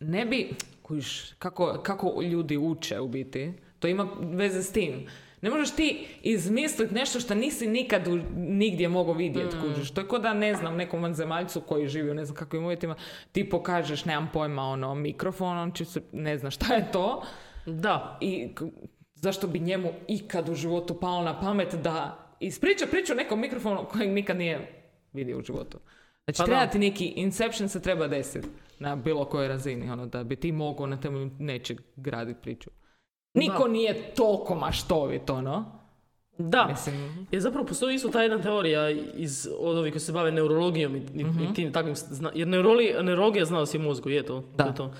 [0.00, 0.54] ne bi,
[1.38, 5.06] kako, kako ljudi uče u biti, to ima veze s tim.
[5.42, 9.60] Ne možeš ti izmisliti nešto što nisi nikad u- nigdje mogao vidjeti, Mm.
[9.62, 9.90] kužiš.
[9.90, 12.94] To je kao da, ne znam, nekom vanzemaljcu koji živi u ne znam kakvim uvjetima,
[13.32, 17.22] ti pokažeš, nemam pojma, ono, mikrofon, on će se, ne zna šta je to,
[17.66, 18.18] Da.
[18.20, 18.48] i
[19.14, 24.10] zašto bi njemu ikad u životu palo na pamet da ispriča priču nekom mikrofonu kojeg
[24.10, 25.78] nikad nije vidio u životu.
[26.24, 28.48] Znači, Pa treba ti neki Inception se treba desiti
[28.78, 32.70] na bilo kojoj razini, ono, da bi ti mogao na temelju nečeg graditi priču.
[33.34, 35.80] Niko nije toliko maštovit, ono.
[36.38, 36.66] Da.
[36.66, 40.96] Mislim, Jer zapravo postoji isto ta jedna teorija iz, od ovih koji se bave neurologijom
[40.96, 44.44] i, i- i tim takvim, zna, jer neuroli, neurologija znanost je mozgu, je to.
[44.56, 44.64] Da.
[44.64, 44.92] je to.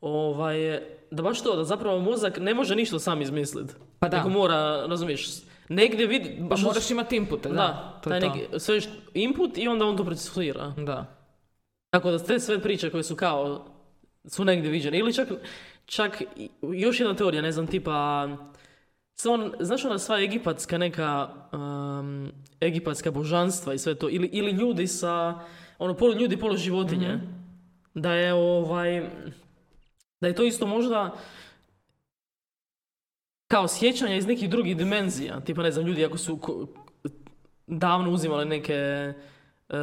[0.00, 3.74] Ovaj, da baš to, da zapravo mozak ne može ništa sam izmisliti.
[3.98, 4.16] Pa da.
[4.16, 5.28] Nego mora, razumiješ,
[5.68, 7.54] negdje vidi, pa baš moraš imati inpute, da.
[7.54, 8.28] da, to taj je to.
[8.28, 8.80] neki, sve
[9.14, 10.72] input i onda on to procesira.
[10.76, 11.16] Da.
[11.90, 13.64] Tako da te sve priče koje su kao,
[14.26, 14.98] su negdje viđene.
[14.98, 15.28] Ili čak,
[15.86, 16.22] čak
[16.74, 18.28] još jedna teorija, ne znam, tipa,
[19.14, 24.86] samo, znaš ona sva egipatska neka, um, egipatska božanstva i sve to, ili, ili ljudi
[24.86, 25.40] sa,
[25.78, 27.20] ono, polu ljudi, polu životinje,
[27.94, 29.10] da je ovaj,
[30.20, 31.14] da je to isto možda
[33.48, 35.40] kao sjećanja iz nekih drugih dimenzija.
[35.40, 36.66] Tipa, ne znam, ljudi ako su ko-
[37.66, 39.14] davno uzimali neke e,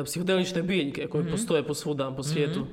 [0.05, 2.67] psihodelične biljke koje postoje posvuda po svijetu.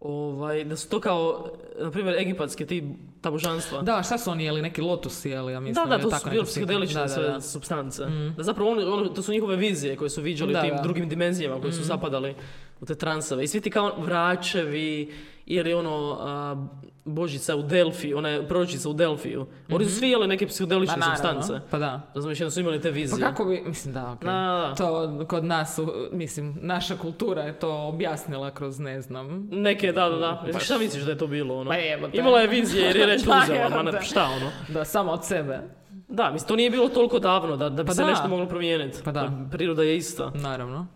[0.00, 2.84] Ovaj, da su to kao, na primjer, egipatske ti,
[3.20, 3.82] ta božanstva.
[3.82, 5.88] Da, šta su oni jeli, neki lotusi, jeli, ja mislim.
[5.88, 6.44] Da, da, to tako su slika.
[6.44, 7.40] psihodelične Da, da, sve da.
[7.40, 8.02] substance.
[8.36, 10.82] Da zapravo ono, ono, to su njihove vizije koje su viđali Da, u tim da.
[10.82, 12.34] drugim dimenzijama koje su zapadali
[12.80, 13.44] u te transove.
[13.44, 15.12] I svi ti kao vračevi
[15.46, 16.66] ili ono a,
[17.04, 19.46] božica u Delfiju, ona je proročica u Delfiju.
[19.72, 21.66] Oni su svi jeli neke Pa psihodelične naravno, substance.
[21.70, 22.10] Pa da.
[22.14, 23.20] Razumiješ, jedno su imali te Pa vizije.
[23.20, 24.26] kako bi, mislim da, okej.
[24.26, 24.74] Da, da.
[24.74, 25.78] To kod nas,
[26.12, 30.16] mislim, naša kultura je to objasnila kroz, ne znam, Neke, da, da,
[30.52, 30.58] da.
[30.58, 31.70] Šta misliš da je to bilo, ono?
[31.70, 32.18] Pa jebote.
[32.18, 34.50] Imala je vizije jer je Da, uzela, ma šta, ono?
[34.68, 35.60] da samo od sebe.
[36.08, 38.08] Da, mislim, to nije bilo toliko davno da, da bi Pa se da.
[38.08, 38.98] nešto moglo promijeniti.
[39.04, 39.32] Pa da.
[39.50, 40.32] Priroda je ista.
[40.34, 40.86] Naravno.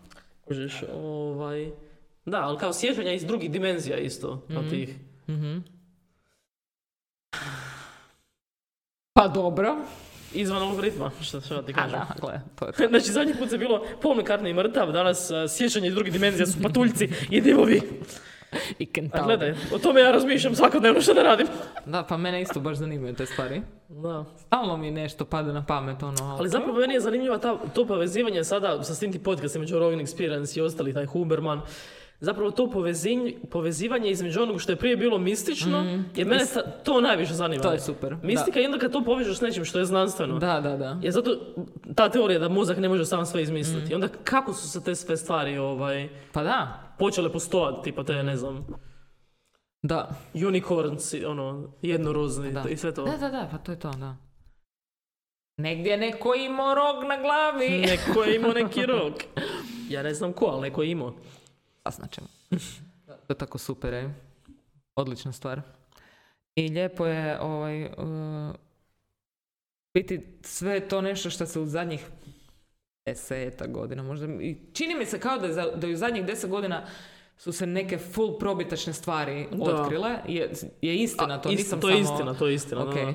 [0.47, 1.71] Kužiš, ovaj...
[2.25, 4.95] Da, ali kao sjećanja iz drugih dimenzija isto, od tih.
[5.29, 5.57] Mhm.
[9.13, 9.75] Pa dobro.
[10.33, 11.91] Izvan ovog ritma, šta, šta ti A kažem.
[11.91, 12.87] da, gle, to je to.
[12.89, 16.61] Znači, zadnji put je bilo Paul McCartney mrtav, danas a, sjećanje iz drugih dimenzija su
[16.63, 17.81] patuljci i divovi.
[18.79, 19.23] I A kentaur.
[19.25, 21.47] gledaj, o tome ja razmišljam svakodnevno što da radim.
[21.85, 23.61] Da, pa mene isto baš zanimaju te stvari.
[23.89, 24.25] Da.
[24.37, 26.35] Stalno mi nešto pada na pamet, ono.
[26.39, 29.99] Ali zapravo meni je zanimljiva ta, to povezivanje sada sa svim ti podcastima, Joe Rogan
[29.99, 31.61] Experience i ostali, taj Huberman.
[32.21, 35.83] Zapravo to povezinj- povezivanje između onog što je prije bilo mistično,
[36.15, 36.43] jer mene
[36.83, 37.63] to najviše zanima.
[37.63, 40.39] To je super, Mistika je onda kad to povežeš s nečim što je znanstveno.
[40.39, 40.99] Da, da, da.
[41.01, 41.31] Je zato
[41.95, 43.91] ta teorija da mozak ne može sam sve izmisliti.
[43.91, 46.79] I onda kako su se te sve stvari ovaj, Pa da.
[46.99, 48.67] počele postojati, tipa te, ne znam,
[49.83, 50.09] Da.
[50.37, 52.63] unicorns, ono, jednorozni Da.
[52.69, 53.03] i sve to.
[53.03, 54.15] Da, da, da, pa to je to, da.
[55.57, 57.69] Negdje je neko imao rog na glavi.
[57.69, 59.13] Neko je imao neki rok.
[59.89, 61.13] Ja ne znam ko, ali neko je imao.
[61.83, 62.27] Saznat ćemo.
[63.17, 64.09] to je tako super, ej.
[64.95, 65.61] Odlična stvar.
[66.55, 68.55] I lijepo je, ovaj, uh,
[69.93, 72.05] biti sve je to nešto što se u zadnjih
[73.05, 76.25] deseta godina možda, i čini mi se kao da je, za- da je u zadnjih
[76.25, 76.83] deset godina
[77.37, 79.63] su se neke full probitačne stvari Da.
[79.75, 80.17] otkrile.
[80.27, 82.15] Je, je istina to, Ist- nisam to je samo...
[82.15, 82.83] istina, to je istina.
[82.83, 82.95] da, Ok.
[82.95, 83.13] da.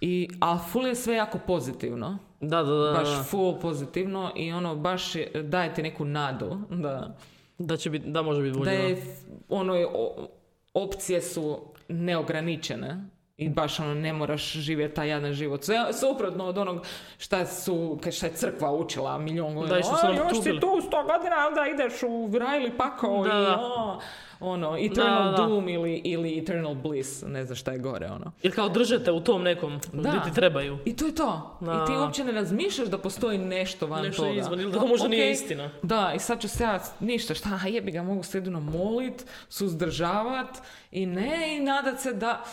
[0.00, 2.18] I, a full je sve jako pozitivno.
[2.40, 2.92] Da, da, da.
[2.92, 3.22] Baš da.
[3.22, 7.16] full pozitivno i ono baš je- daje ti neku nadu da,
[7.58, 8.94] Da će biti, da može biti bolje.
[8.94, 9.00] da
[9.48, 10.28] ono je o-
[10.74, 12.96] opcije su neograničene
[13.38, 15.64] i baš ono ne moraš živjeti taj jadan život.
[15.64, 16.86] Sve suprotno od onog
[17.18, 19.76] šta su, šta je crkva učila milion godina.
[19.76, 22.58] Da, što su "A, nam još si tugili." tu sto godina, onda ideš u raj
[22.58, 24.00] ili pakao Da, i o,
[24.42, 25.36] ono, eternal Da, da.
[25.38, 28.32] doom ili, ili eternal bliss, ne znam šta je gore, ono.
[28.42, 30.08] Ili kao držete u tom nekom, Da.
[30.08, 30.78] gdje ti trebaju.
[30.84, 31.56] I to je to.
[31.60, 31.72] Da.
[31.74, 34.34] I ti uopće ne razmišljaš da postoji nešto van Nešto toga.
[34.34, 35.70] izvan, ili da to možda nije Ok, istina.
[35.82, 40.48] Da, i sad ću se ja ništa, šta, jebi ga, mogu se jedino molit, suzdržavat
[40.92, 42.44] i ne, i nadat se da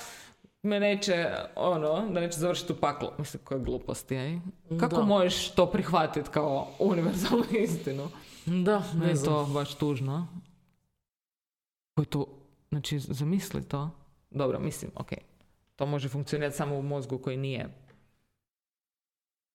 [0.66, 1.26] me neće,
[1.56, 3.10] ono, da neće završiti u paklu.
[3.18, 4.40] Mislim, koje gluposti, ej?
[4.80, 5.04] Kako Da.
[5.04, 8.10] možeš to prihvatiti kao univerzalnu istinu?
[8.46, 9.34] Da, Ne, znam.
[9.46, 10.28] to baš tužno.
[11.94, 12.26] Ko je to,
[12.70, 13.90] znači, zamisli to.
[14.32, 15.10] Dobro, mislim, ok.
[15.76, 17.70] To može funkcionirati samo u mozgu koji nije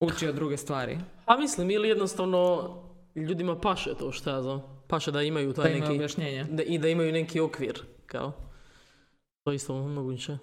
[0.01, 0.99] učio druge stvari.
[1.27, 2.71] A mislim, ili jednostavno
[3.15, 4.63] ljudima paše to što ja znam.
[4.89, 5.97] Paše da imaju taj Da ima neki...
[5.97, 6.45] objašnjenje.
[6.45, 8.33] Da, I da imaju neki okvir, kao.
[9.45, 10.39] To je isto moguće.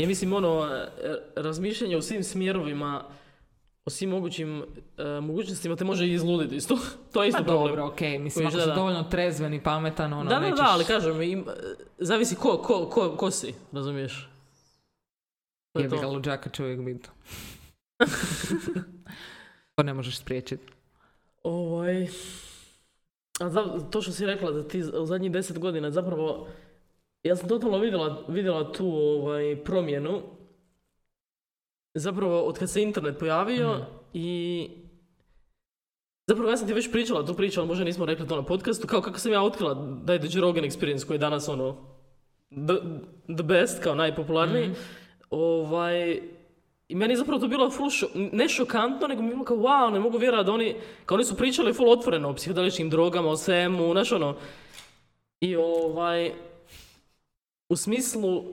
[0.00, 0.88] Ja mislim, ono, e,
[1.36, 3.04] razmišljanje o svim smjerovima,
[3.84, 4.62] o svim mogućim
[4.98, 6.78] e, mogućnostima te može izluditi isto.
[7.12, 7.68] to je isto Pa problem.
[7.68, 8.74] dobro, ok, mislim, Kojiš, ako da, si da.
[8.74, 10.58] dovoljno trezven i pametan, ono, da, da, nećeš...
[10.58, 11.52] da, ali kažem, im, e,
[11.98, 14.28] zavisi ko, ko, ko, ko si, razumiješ?
[15.78, 17.08] Je ga luđaka će uvijek biti.
[19.74, 20.72] to ne možeš spriječiti.
[21.42, 22.08] Ovaj...
[23.40, 26.48] A za, to što si rekla da ti u zadnjih deset godina zapravo
[27.22, 30.22] ja sam totalno vidjela, vidjela tu ovaj, promjenu
[31.94, 33.82] zapravo od kad se internet pojavio Mhm.
[34.12, 34.68] i
[36.26, 38.86] zapravo ja sam ti već pričala tu priču, ali možda nismo rekli to na podcastu,
[38.86, 41.76] kao kako sam ja otkrila da je The Rogan Experience koji je danas ono
[42.50, 42.74] the,
[43.34, 44.64] the best, kao najpopularniji.
[44.64, 44.78] Mhm.
[45.30, 46.20] Ovaj,
[46.88, 49.56] i meni je zapravo to bilo full šo- ne šokantno, nego mi je bilo kao
[49.56, 50.74] wow, ne mogu vjerovati da oni,
[51.06, 54.36] kao oni su pričali full otvoreno o psihodeličnim drogama, o svemu, znaš ono.
[55.40, 56.32] I ovaj,
[57.70, 58.44] u smislu,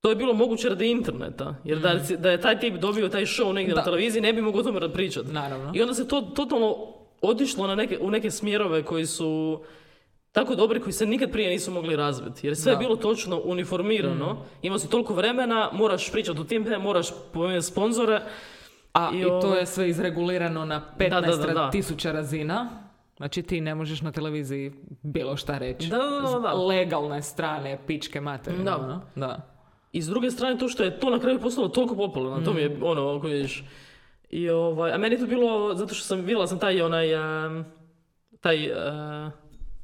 [0.00, 3.22] to je bilo moguće radi interneta, jer da, je- da je taj tip dobio taj
[3.22, 3.84] show negdje na Da.
[3.84, 5.32] televiziji, ne bi mogao o tome pričati.
[5.32, 5.70] Naravno.
[5.74, 6.76] I onda se to totalno
[7.22, 9.60] otišlo na neke, u neke smjerove koji su
[10.32, 12.46] tako dobri koji se nikad prije nisu mogli razviti.
[12.46, 12.78] Jer sve je Da.
[12.78, 14.26] bilo točno uniformirano.
[14.62, 18.20] Imao si toliko vremena, moraš pričati o tim moraš pomenuti sponzore.
[18.92, 21.70] A I i, to je sve izregulirano na Da, da, 15 da, da.
[21.70, 22.70] tisuća razina.
[23.22, 25.88] Znači ti ne možeš na televiziji bilo šta reći.
[25.88, 28.64] Da, da, da, Legalne strane, pičke materine.
[28.64, 28.76] Da.
[28.76, 29.00] ono.
[29.14, 29.40] da.
[29.92, 32.60] I s druge strane to što je to na kraju postalo toliko popularno, to mi
[32.60, 33.64] je ono, ako vidiš.
[34.30, 37.08] I ovaj, a meni je to bilo, zato što sam, vidjela sam taj onaj,
[38.40, 39.32] taj, uh,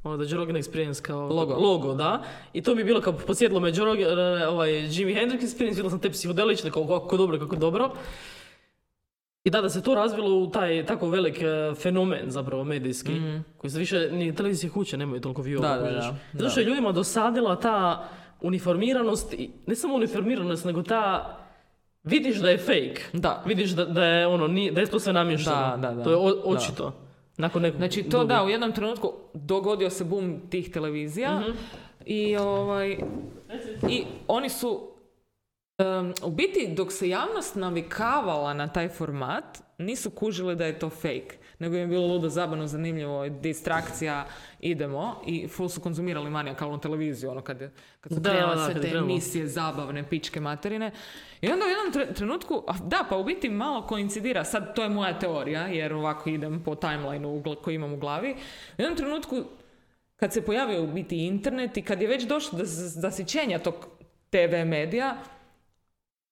[0.03, 1.55] ono da Joe Rogan Experience kao Logo.
[1.55, 2.23] logo, da.
[2.53, 5.69] I to mi je bilo kao posjedlo me Joe Rogan, e, ovaj, Jimi Hendrix Experience,
[5.69, 7.91] vidjela sam te psihodelične, kao kako dobro, kako dobro.
[9.49, 13.11] I da, da se to razvilo u taj tako velik e, fenomen zapravo medijski,
[13.57, 15.61] koji se više, ni televizije kuće nemaju toliko view.
[15.61, 16.15] Da, da, da.
[16.33, 18.07] Zato što je ljudima dosadila ta
[18.41, 21.35] uniformiranost, i ne samo uniformiranost, nego ta
[22.03, 23.01] vidiš da je fake.
[23.13, 23.43] Da.
[23.45, 25.55] Vidiš da, da je ono, nije, da je to sve namješteno.
[25.71, 26.03] Da, da, da.
[26.03, 26.41] To je o- Da.
[26.47, 26.93] očito.
[27.37, 31.51] Nakon nekog Znači to da, u jednom trenutku dogodio se boom tih televizija Mhm.
[32.05, 32.97] i ovaj
[33.89, 34.89] i oni su
[35.79, 39.43] em, u biti dok se javnost navikavala na taj format
[39.77, 44.25] nisu kužili da je to fake nego im je bilo ludo zabavno zanimljivo distrakcija
[44.59, 45.21] idemo.
[45.27, 48.81] I full su konzumirali manijakalnu televiziju ono kad, je, kad su Da, krenule da, sve
[48.81, 50.91] te emisije zabavne pičke materine.
[51.41, 54.83] I onda u jednom tre- trenutku a da pa u biti malo koincidira sad to
[54.83, 58.31] je moja teorija jer ovako idem po timelineu koji imam u glavi.
[58.77, 59.43] U jednom trenutku
[60.15, 63.75] kad se pojavio u biti internet i kad je već došlo do zasićenja tog
[64.29, 65.17] TV medija,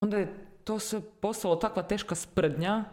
[0.02, 0.28] onda je
[0.64, 2.84] to se postalo takva teška sprdnja,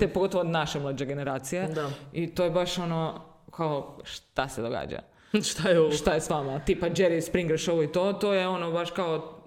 [0.00, 1.68] te pogotovo od naše mlađe generacije.
[1.68, 1.74] Mm.
[1.74, 1.90] Da.
[2.12, 3.20] I to je baš ono,
[3.50, 4.98] kao, šta se događa?
[5.50, 5.92] Šta je ovo?
[5.92, 6.58] Šta je s vama?
[6.58, 9.42] Tipa Jerry Springer show i to, to je ono baš kao,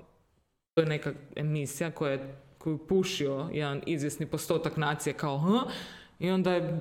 [0.73, 5.69] to je neka emisija koja je, koju pušio jedan izvjesni postotak nacije kao, "Hm?"
[6.19, 6.79] i onda je,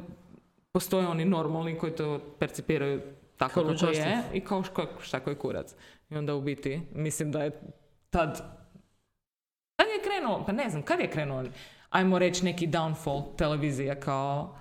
[0.73, 3.01] postoje oni normalni koji to percipiraju
[3.37, 4.05] tako kako luđaštvo.
[4.05, 5.75] je i kao šta, šta koji kurac.
[6.11, 7.61] I onda u biti, mislim da je
[8.11, 8.62] tad
[10.23, 11.45] krenuo, pa ne znam, kad je krenuo,
[11.91, 14.57] ajmo reći neki downfall televizije kao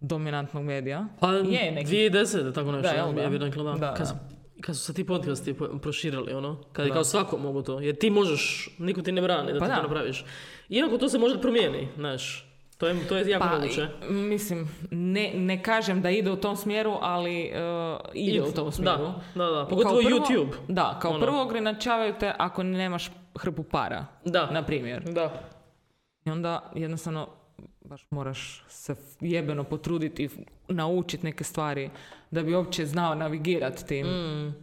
[0.00, 1.06] dominantnog medija?
[1.20, 1.90] Pa je neki.
[1.90, 2.96] 2010, tako nešto.
[2.96, 3.22] Da, da?
[3.22, 3.70] Ja bih rekla, da.
[3.70, 4.06] Da, Kad, da.
[4.06, 4.14] su-
[4.60, 7.96] kad su se ti podcasti po- proširili, ono, kad je kao svako mogu to, jer
[7.96, 9.76] ti možeš, niko ti ne brani da Pa ti da.
[9.76, 10.24] to napraviš.
[10.68, 13.86] Iako to se može promijeni, znaš, to je, to je jako Pa, moguće.
[14.08, 17.50] mislim, ne, ne kažem da ide u tom smjeru, ali
[17.94, 18.98] uh, ide u tom smjeru.
[18.98, 20.52] Da, da, da, pogotovo YouTube.
[20.68, 21.20] Da, kao Ono.
[21.20, 25.02] prvo ograničavaju te ako nemaš hrpu para, Da, na primjer.
[25.04, 25.40] da.
[26.24, 27.28] I onda jednostavno
[27.80, 30.28] baš moraš se jebeno potruditi i
[30.68, 31.90] naučiti neke stvari
[32.30, 34.06] da bi uopće znao navigirati tim.
[34.06, 34.54] Mm.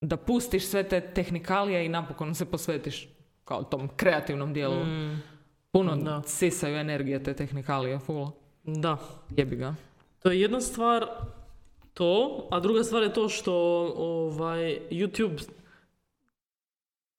[0.00, 3.08] da pustiš sve te tehnikalije i napokon se posvetiš
[3.44, 4.76] kao tom kreativnom dijelu.
[5.72, 6.04] Puno Mm.
[6.04, 6.22] Da.
[6.22, 8.30] sisaju energije te tehnikalije, full.
[8.64, 8.96] Da.
[9.30, 9.74] Jebi ga.
[10.18, 11.06] To je jedna stvar
[11.94, 12.08] to,
[12.50, 13.54] a druga stvar je to što
[13.96, 14.60] ovaj,
[14.90, 15.42] YouTube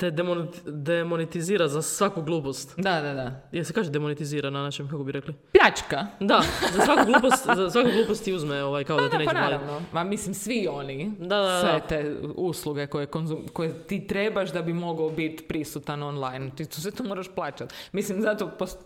[0.03, 2.73] te demoneti- demonetizira za svaku glupost.
[2.77, 3.41] Da, da, da.
[3.51, 5.33] Je se kaže demonetizira na našem, kako bi rekli?
[5.51, 6.07] Pljačka.
[6.19, 6.41] Da,
[6.73, 9.41] za svaku glupost, za svaku glupost ti uzme ovaj, kao da, ti Da, neće pa
[9.41, 9.81] naravno.
[9.93, 11.59] Ma mislim, svi oni, Da, da, da.
[11.61, 16.51] sve te usluge koje, konzum, koje ti trebaš da bi mogao biti prisutan online.
[16.57, 17.75] Ti to sve to moraš plaćati.
[17.91, 18.77] Mislim, zato pos-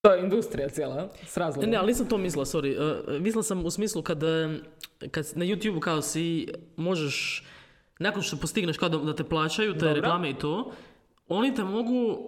[0.00, 1.70] to je industrija cijela, s razlogom.
[1.70, 2.76] Ne, ali nisam to mislila, sorry.
[3.08, 4.48] Uh, mislila sam u smislu kad, eh,
[5.10, 7.44] kad na YouTube kao si možeš,
[7.98, 9.94] nakon što postigneš kao da, da te plaćaju, te Dobro.
[9.94, 10.72] reklame i to,
[11.28, 12.18] oni te mogu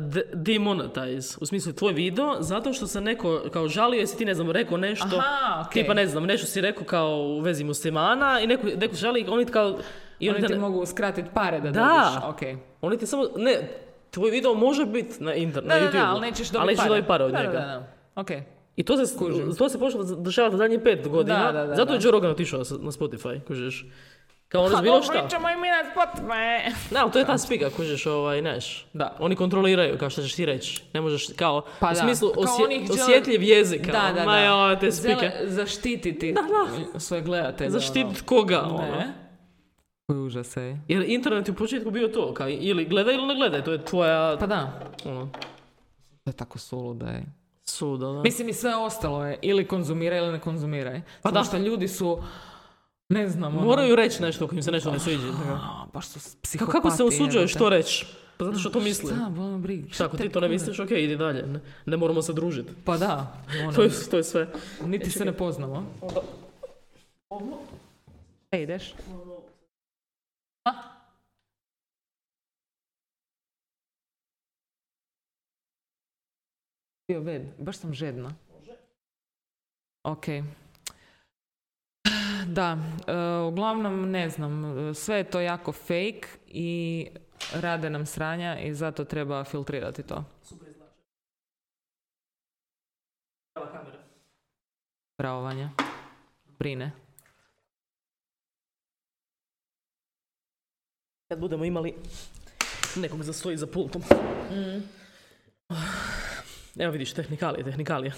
[0.00, 4.34] de- demonetize, u smislu tvoj video, zato što se neko kao žalio jesi ti, ne
[4.34, 5.82] znam, rekao nešto, Aha, okej.
[5.82, 9.44] tipa ne znam, nešto si rekao kao u vezi muslimana i neko, neko žali, oni
[9.44, 9.78] ti kao...
[10.20, 11.80] I Oni te ti ne- mogu skratiti pare da, Da.
[11.80, 12.28] dobiš.
[12.28, 12.56] okej.
[12.80, 13.68] Oni ti samo, ne,
[14.10, 17.02] tvoj video može biti na, inter, Da, na YouTube, ali nećeš dobiti pare.
[17.02, 17.52] pare od da, njega.
[17.52, 17.86] Da, da, da.
[18.16, 18.42] Okej.
[18.76, 19.16] I to se,
[19.58, 21.46] to se počelo dešavati zadnjih pet godina.
[21.46, 21.98] Da, da, da, zato je.
[22.02, 23.86] Joe Rogan otišao na, na Spotify, kužiš.
[24.52, 25.28] Kao ono bilo šta.
[25.28, 26.72] ćemo i mi na Spotify.
[26.96, 28.86] Ali to je ta spiga, kužiš, ovaj, neš.
[28.92, 29.16] Da.
[29.18, 30.82] Oni kontroliraju, kao što ćeš ti reći.
[30.92, 31.94] Ne možeš, kao, Pa u da.
[31.96, 34.38] smislu Kao osje- oni žele- osjetljiv jezik, kao, Da, da, ma da.
[34.40, 35.14] joj, te spike.
[35.32, 36.34] Žele zaštititi
[36.96, 37.70] svoje gledatelje.
[37.70, 38.74] Zaštitit koga, ono.
[38.74, 38.86] ono.
[38.86, 39.12] Ne.
[40.06, 40.76] Koji užas, ej.
[40.88, 43.84] Jer internet je u početku bio to, kao, ili gledaj ili ne gledaj, to je
[43.84, 44.80] tvoja, Pa da.
[45.04, 45.28] ono,
[46.24, 47.22] To je tako suludo, ej.
[47.64, 48.20] suda, da.
[48.20, 51.00] Mislim i sve ostalo je ili konzumiraj ili ne konzumiraj.
[51.22, 51.44] Pa Samo da.
[51.44, 52.22] što ljudi su,
[53.12, 55.26] ne znam, ono, Moraju reći nešto ako im se nešto ne sviđa.
[55.46, 56.72] a, baš su Kako, psihopati.
[56.72, 57.58] kako se usuđuješ jebote.
[57.58, 58.06] to reći?
[58.36, 59.12] Pa zato što to misli.
[59.14, 59.88] Da, boli me briga.
[59.90, 61.42] Šta, ako ti to ne misliš, ok, idi dalje.
[61.44, 62.72] Ne, ne moramo se družiti.
[62.84, 64.48] Pa da, ono, To je, to je sve.
[64.82, 65.86] niti se ne poznamo.
[68.50, 68.94] E, ideš?
[70.64, 70.72] A?
[77.08, 78.34] Bio ved, baš sam žedna.
[80.04, 80.24] Ok.
[82.46, 83.12] Da, e,
[83.48, 87.06] uglavnom ne znam, sve je to jako fake i
[87.54, 90.24] rade nam sranja i zato treba filtrirati to.
[95.18, 95.70] Bravo Vanja.
[96.58, 96.92] Brine.
[101.28, 101.94] Kad budemo imali
[102.96, 104.02] nekog za stoji za pultom.
[106.78, 108.12] Evo vidiš, tehnikalije, tehnikalije.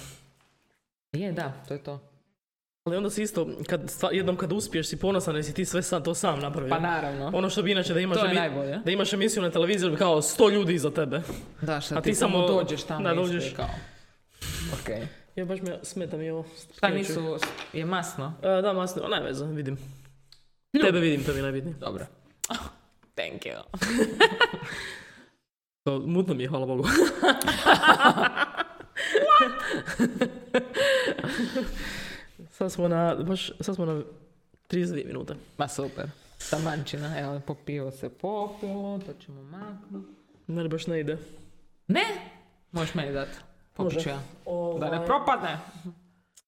[1.12, 2.13] Je, da, to je to.
[2.84, 3.80] Ali onda si isto, kad,
[4.12, 6.70] jednom kad uspiješ si ponosan jer si ti sve sam, to sam napravio.
[6.70, 7.30] Pa naravno.
[7.34, 8.78] Ono što bi inače da imaš, To je emi- najbolje.
[8.84, 11.20] da imaš emisiju na televiziji kao sto ljudi iza tebe.
[11.62, 13.52] Da, šta A ti, ti samo dođeš tamo da, dođeš.
[13.56, 13.68] kao.
[14.72, 14.88] Ok.
[15.36, 16.44] Ja baš me smeta mi ovo.
[16.76, 17.36] Šta nisu,
[17.72, 18.32] je masno?
[18.42, 19.78] A, da, masno, veze, vidim.
[20.82, 21.76] Tebe vidim, to mi je najbitnije.
[21.76, 22.06] Dobro.
[23.18, 23.58] Thank you.
[25.84, 26.84] To, mutno mi je, hvala Bogu.
[32.54, 34.02] sad smo na, baš, sad smo na
[34.70, 35.34] 32 minute.
[35.58, 36.06] Ma super.
[36.50, 40.12] Tamančina, evo, popio se popilo, to ćemo maknuti.
[40.46, 41.18] Meni baš ne ide.
[41.88, 42.02] Ne?
[42.72, 43.38] Možeš meni dati.
[43.74, 44.20] Popit ću ja.
[44.80, 45.58] Da ne propadne.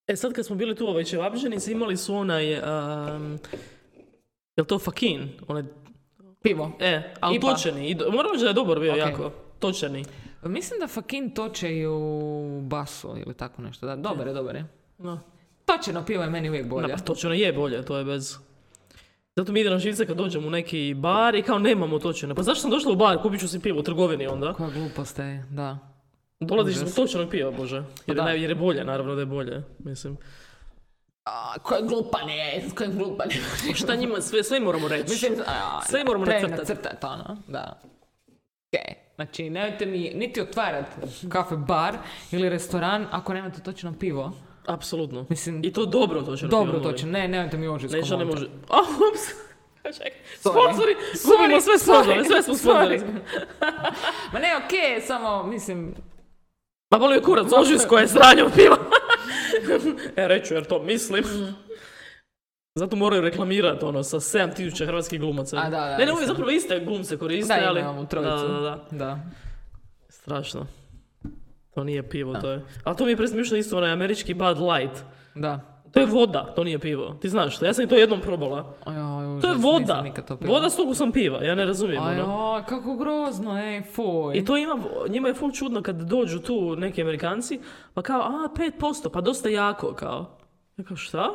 [0.07, 3.38] E sad kad smo bili tu u ovoj Čevapženici, imali su onaj, um,
[4.57, 5.29] jel to fakin?
[5.49, 5.62] Onaj,
[6.42, 6.73] Pivo.
[6.81, 7.47] e, ali Ipa.
[7.55, 7.97] točeni.
[8.12, 8.99] Moram reći da je dobar bio Ok.
[8.99, 9.31] jako.
[9.59, 10.05] Točeni.
[10.42, 13.87] Mislim da Fakin toče i u basu ili tako nešto.
[13.87, 14.64] Da, dobar je, dobar je.
[14.99, 15.21] No.
[15.67, 16.89] Točeno pivo je meni uvijek bolje.
[16.89, 18.37] Da, pa točeno je bolje, to je bez...
[19.37, 22.35] Zato mi ide na živce kad dođemo u neki bar i kao nemamo točene.
[22.35, 24.53] Pa zašto sam došla u bar, kupit ću si pivo u trgovini onda?
[24.53, 25.79] Koja glupost je, da.
[26.41, 27.83] Dolaziš zbog točenog piva, bože.
[28.07, 29.63] Jer, naj- jer je bolje, naravno da je bolje.
[29.79, 30.17] Mislim.
[31.25, 33.75] A, koje glupan je, koje glupan je.
[33.75, 35.11] Šta njima, sve, sve moramo reći.
[35.11, 36.69] Mislim, a, Sve moramo treba nacrtat.
[36.69, 37.81] nacrtat, ono, da.
[38.73, 38.95] Okay.
[39.15, 40.91] Znači, nemojte mi niti otvarati
[41.29, 41.97] kafe bar
[42.33, 44.33] ili restoran ako nemate točno pivo.
[44.67, 45.27] Apsolutno.
[45.29, 46.95] Mislim, I to dobro točeno dobro pivo, molim.
[46.95, 47.11] točno.
[47.11, 47.67] Ne, nemojte mi.
[47.67, 48.25] Neša ne.
[49.93, 50.11] Čekaj.
[50.43, 50.51] Sorry.
[50.53, 53.01] Sponzori, gubimo sve sponzore, sve smo sponzori.
[54.33, 55.95] Ma ne, okej, samo, mislim,
[56.91, 58.77] Ma boli kurac, ožisko je sranje od piva.
[60.17, 61.25] e, reću jer to mislim.
[62.75, 65.57] Zato moraju reklamirati ono sa 7000 hrvatskih glumaca.
[65.57, 67.83] A, da, da, ne, ne, uvijek zapravo iste glumce koriste, da ali...
[68.11, 68.87] Da, da, da.
[68.91, 69.19] da.
[70.09, 70.67] Strašno.
[71.77, 72.62] To nije pivo, to je...
[72.85, 75.05] Ali to mi je presmišno isto onaj američki Bud Light.
[75.35, 75.61] Da.
[75.93, 77.11] To je voda, to nije pivo.
[77.12, 78.74] Ti znaš to, ja sam i to jednom probala.
[78.85, 80.05] Ajoj, To je voda.
[80.29, 80.39] to.
[80.41, 82.03] Voda s ukusom piva, ja ne razumijem.
[82.03, 82.11] ono.
[82.49, 84.35] Ajoj, kako grozno, ej, fuj.
[84.35, 87.61] I to ima, njima je ful čudno kad dođu tu neki Amerikanci,
[87.95, 88.49] pa kao, a,
[88.81, 90.39] 5%, pa dosta jako, kao.
[90.77, 91.31] Ja kao, šta?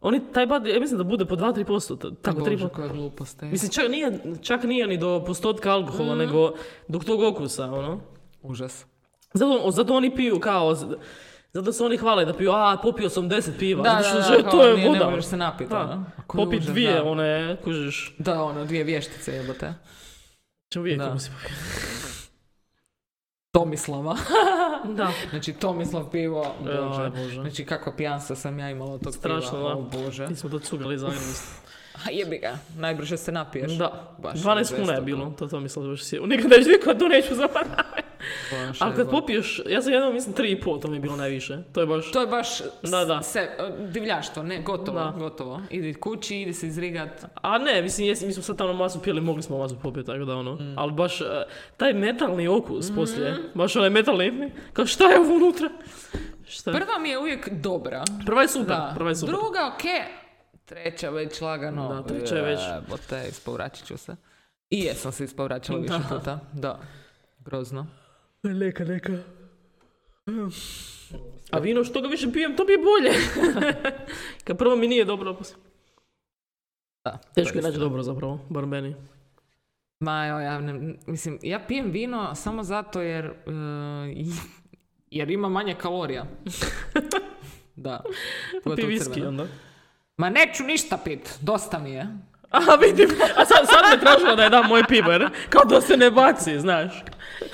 [0.00, 2.68] Oni, taj bad, ja mislim da bude po 2-3%, t- tako Bože, 3%.
[2.68, 3.42] koja glupost.
[3.42, 3.48] ej.
[3.48, 6.52] Mislim, čak nije, čak nije ni do postotka alkohola, nego
[6.88, 8.00] do tog okusa, ono.
[8.42, 8.86] Užas.
[9.32, 10.74] Zato, zato oni piju kao,
[11.52, 13.82] zato se oni hvale da piju, a popio sam 10 piva.
[13.84, 14.98] Da, Zato da, što da, kao to je nije- voda.
[15.00, 15.80] Ne možeš se napiti, Da.
[15.80, 16.04] ono.
[16.48, 17.04] Užas, dvije, da.
[17.04, 19.74] one, kužiš, Da, ono, dvije vještice jebote.
[20.68, 21.06] ćemo vidjeti Da.
[21.06, 21.30] kako si
[23.52, 24.16] Tomislava.
[24.86, 25.08] Da.
[25.30, 27.10] Znači, Tomislav pivo, bože.
[27.12, 27.34] Bože.
[27.34, 29.62] Znači, kakva pijanstva sam ja imala od tog Strašno, piva.
[29.64, 29.76] da.
[29.76, 30.26] O, bože.
[30.26, 31.06] Ti smo to cugali za
[31.96, 33.72] A jebi ga, najbrže se napiješ.
[33.72, 36.18] Da, Baš 12 kuna je bilo, to to mislim da baš si...
[36.18, 37.82] Nikad neću nikad to neću zaboraviti.
[38.52, 39.10] Baš Ali kad jebote.
[39.12, 41.58] popiješ, ja sam jednom mislim 3,5, to mi je bilo najviše.
[41.72, 42.10] To je baš...
[42.10, 42.48] To je baš
[42.82, 43.22] Da, da.
[43.22, 43.48] Se,
[43.88, 45.14] divljaštvo, ne, gotovo, Da.
[45.18, 45.60] gotovo.
[45.70, 47.10] Idi kući, idi se izrigat.
[47.34, 50.24] A ne, mislim, jesi, mi smo sad tamo masu pili, mogli smo masu popiti, tako
[50.24, 50.54] da ono.
[50.54, 50.74] Mm.
[50.76, 51.24] Ali baš, e,
[51.76, 52.94] taj metalni okus Mhm.
[52.96, 55.68] poslije, baš onaj metalni, kao šta je ovo unutra?
[56.46, 56.72] Šta?
[56.72, 58.04] Prva mi je uvijek dobra.
[58.26, 58.92] Prva je super, Da.
[58.94, 59.34] prva je super.
[59.34, 59.82] Druga, ok.
[60.64, 61.88] Treća već lagano.
[61.88, 62.60] Da, treća je već.
[62.74, 64.16] Jebote, ispovraćit ću se.
[64.70, 66.38] I jesam se ispovraćala više puta.
[66.52, 66.78] Da.
[67.38, 67.86] Grozno.
[68.42, 69.12] Neka, neka.
[71.50, 73.12] A vino što ga više pijem, to mi je bolje.
[74.44, 75.62] Kad prvo mi nije dobro, poslije-
[77.04, 78.94] Da, teško je naći dobro zapravo, bar meni.
[80.00, 83.32] Ma evo, ja ne, mislim, ja pijem vino samo zato jer, e,
[85.06, 86.24] jer ima manje kalorija.
[87.76, 88.02] da.
[88.76, 89.28] Pi viski crveno.
[89.28, 89.46] onda.
[90.16, 92.06] Ma neću ništa pit, dosta mi je.
[92.70, 95.80] A vidim, a sad, sad me tražila da je dam moj pivo, jer kao da
[95.80, 96.92] se ne baci, znaš.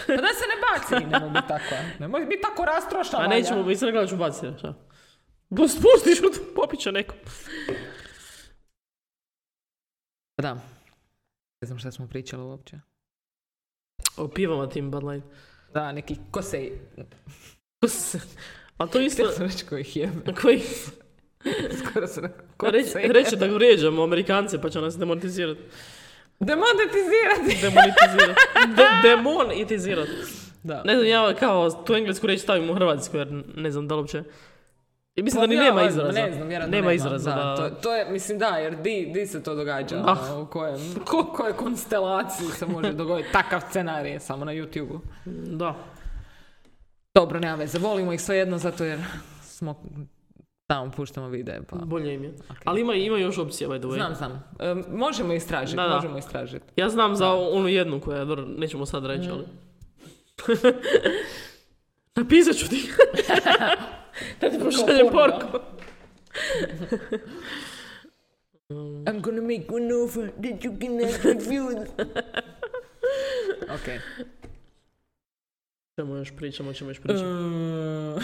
[0.07, 1.79] Pa da se ne baci, nemoj biti takva.
[1.99, 3.19] Nemoj biti tako rastrošna.
[3.19, 4.75] A nećemo, mi se ne gledam ću baciti, šta?
[5.51, 6.19] Spustiš
[6.73, 7.15] u će neko.
[10.43, 10.55] Da.
[11.61, 12.77] Ne znam šta smo pričali uopće.
[14.17, 15.27] O pivama tim Bud Light.
[15.75, 16.73] Da, neki kosej.
[18.79, 20.35] A to isto, Htjela sam reći kojih jebe.
[20.41, 20.63] koji,
[21.79, 22.71] Skoro sam rekao
[23.21, 25.61] reći, da vrijeđamo Amerikance pa će nas demonetizirati.
[26.41, 27.63] Demonetizirati.
[27.63, 28.41] Demonetizirati.
[28.77, 30.11] De, demonetizirati.
[30.63, 30.83] Da.
[30.85, 34.01] Ne znam, ja kao tu englesku reći stavim u hrvatsku jer ne znam da li
[34.01, 34.23] uopće...
[35.15, 36.13] I mislim da ni Pa, nema izraza.
[36.13, 37.37] Ne znam, vjerojatno nema izraza, da.
[37.37, 37.57] da.
[37.57, 39.97] To, to je, mislim da, jer di, di se to događa?
[39.97, 40.13] Da.
[40.13, 45.01] ono, u kojem, ko, kojoj konstelaciji se može dogoditi takav scenarij samo na YouTube-u.
[45.57, 45.75] Da.
[47.15, 48.99] Dobro, nema veze, volimo ih svejedno zato jer
[49.43, 49.83] smo
[50.67, 51.61] tamo puštamo videe.
[51.69, 51.77] Pa.
[51.77, 52.35] Bolje im je.
[52.65, 53.95] Ali ima, ima još opcija, by the way.
[53.95, 54.45] Znam, znam.
[54.61, 55.95] E, možemo istražiti, Da, da.
[55.95, 56.65] možemo istražiti.
[56.77, 59.45] Ja znam za onu jednu koja dobro, nećemo sad reći, ali...
[62.17, 62.91] Napisat ću ti.
[64.41, 65.59] da ti pošaljem porku.
[69.07, 71.87] I'm gonna make one offer that you cannot refuse.
[73.75, 74.01] ok.
[75.97, 77.31] Čemu još pričamo, čemu još pričamo.
[77.31, 78.21] Mm,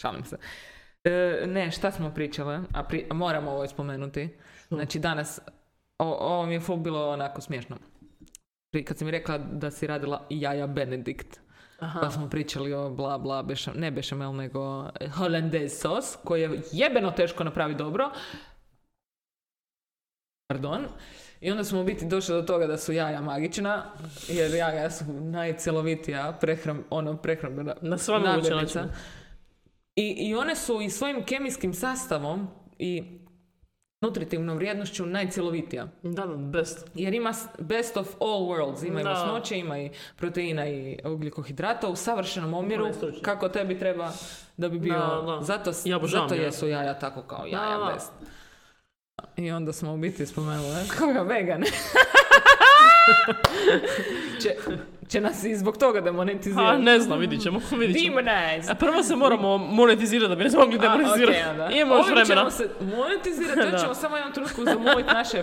[0.00, 0.36] Šalim se.
[1.06, 2.60] E, ne, šta smo pričale?
[2.72, 4.28] A, pri, moramo ovo spomenuti.
[4.68, 5.40] Znači danas,
[5.98, 7.76] o, ovo mi je full bilo onako smiješno.
[8.84, 11.40] Kad si mi rekla da si radila jaja Benedikt,
[11.78, 12.00] Aha.
[12.00, 17.10] pa smo pričali o bla bla, bešam, ne bešamel, nego hollandaise sos, koji je jebeno
[17.10, 18.10] teško napraviti dobro.
[20.46, 20.86] Pardon.
[21.40, 23.84] I onda smo u biti došli do toga da su jaja magična,
[24.28, 28.88] jer jaja su najcjelovitija prehram, ono, prehrambena Na sva moguća namirnica.
[29.96, 33.02] I, I one su i svojim kemijskim sastavom i
[34.00, 35.88] nutritivnom vrijednošću najcjelovitija.
[36.02, 36.86] Da, da, best.
[36.94, 38.86] Jer ima best of all worlds.
[38.86, 39.10] Ima i Da.
[39.10, 42.86] masnoće, ima i proteina i ugljikohidrata u savršenom omjeru
[43.22, 44.10] kako tebi treba
[44.56, 44.98] da bi bio...
[44.98, 45.38] Da, da.
[45.42, 46.44] Zato, Ja zato jaja.
[46.46, 47.92] jesu jaja tako kao jaja Da, da.
[47.94, 48.12] best.
[49.36, 51.62] I onda smo u biti spomenuli koga vegan.
[54.42, 54.56] će,
[55.08, 56.82] će nas i zbog toga A, demonetizirati.
[56.82, 58.16] ne znam, vidit ćemo, vidit ćemo.
[58.16, 58.72] Demonize.
[58.72, 61.38] A prvo se moramo monetizirati da bi nas mogli demonetizirati.
[61.38, 61.68] A, ok, onda.
[61.70, 62.26] Imamo još vremena.
[62.26, 63.78] ćemo se monetizirati, da.
[63.78, 65.42] ćemo samo jednom trenutku zamoliti naše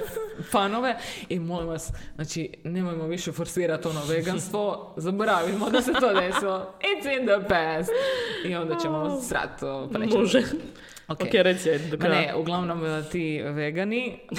[0.51, 0.97] fanove
[1.29, 6.73] i molim vas, znači, nemojmo više forsirati ono veganstvo, zaboravimo da se to desilo.
[6.81, 7.89] It's in the past.
[8.45, 10.17] I onda ćemo srat to preći.
[10.17, 10.41] Može.
[11.07, 11.21] Ok.
[11.21, 12.21] Ok, reci, ajde, do kraja.
[12.21, 14.35] ne, uglavnom e, ti vegani, e,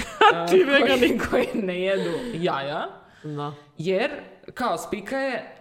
[0.47, 1.19] Ti koji- vegani.
[1.29, 2.87] koji ne jedu jaja,
[3.23, 3.53] Da.
[3.77, 4.11] jer
[4.53, 5.55] kao spika je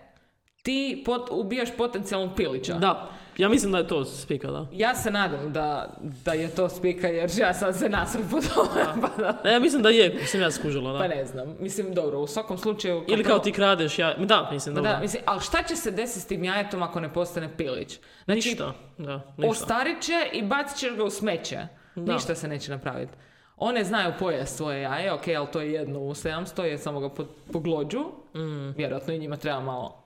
[0.63, 2.75] ti pot, ubijaš potencijalnog pilića.
[2.75, 4.67] Da, ja mislim da je to spika, da.
[4.73, 8.85] Ja se nadam da, da je to spika jer ja sam se nasred po tome.
[9.01, 9.51] Pa, da.
[9.51, 10.99] Ja mislim da je, sam ja skužila, da.
[10.99, 11.57] pa ne znam.
[11.61, 13.05] Mislim, dobro, u svakom slučaju...
[13.09, 14.91] Ili kao ti kradeš, ja, da, mislim, dobro.
[14.91, 17.99] Da, mislim, ali šta će se desiti s tim jajetom ako ne postane pilić?
[18.25, 19.51] Znači, Ništa, da, ništa.
[19.51, 21.59] ostarit će i bacit ćeš ga u smeće.
[21.95, 22.15] Da.
[22.15, 23.13] Ništa se neće napraviti.
[23.57, 27.09] One znaju pojest svoje jaje, ok, ali to je jedno u 700, je samo ga
[27.09, 28.01] po, poglođu.
[28.35, 28.71] Mm.
[28.77, 30.05] Vjerojatno i njima treba malo.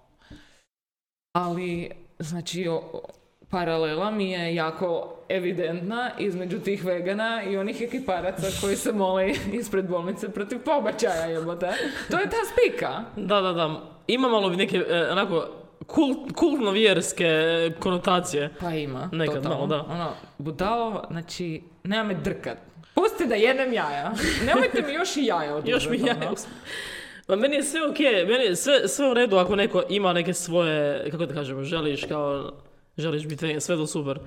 [1.33, 3.03] Ali, znači, o,
[3.51, 9.89] paralela mi je jako evidentna između tih vegana i onih ekiparaca koji se mole ispred
[9.89, 11.71] bolnice protiv pobačaja, jebote.
[12.11, 13.05] To je ta spika.
[13.17, 13.81] Da, da, da.
[14.07, 15.49] Ima malo neke, e, onako,
[15.87, 17.31] kult, kultno-vjerske
[17.79, 18.51] konotacije.
[18.61, 19.09] Pa ima.
[19.13, 19.57] Nekad totalno.
[19.57, 19.93] malo, da.
[19.93, 22.59] Ono, budalo, znači, nema me drkat.
[22.99, 24.13] Pusti da jedem jaja.
[24.47, 25.71] Nemojte mi još i jaja oduzeti.
[25.71, 26.17] Još mi ja...
[26.21, 26.35] ono.
[27.29, 30.35] Ma meni je sve ok, meni je sve, sve u redu ako neko ima neke
[30.35, 32.53] svoje, kako da kažemo, želiš kao,
[32.99, 34.19] želiš biti sve to super.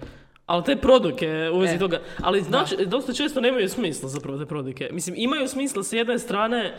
[0.45, 4.45] Ali te produke u vezi E, toga, ali znači, dosta često nemaju smisla zapravo te
[4.45, 4.89] produke.
[4.91, 6.77] Mislim, imaju smisla s jedne strane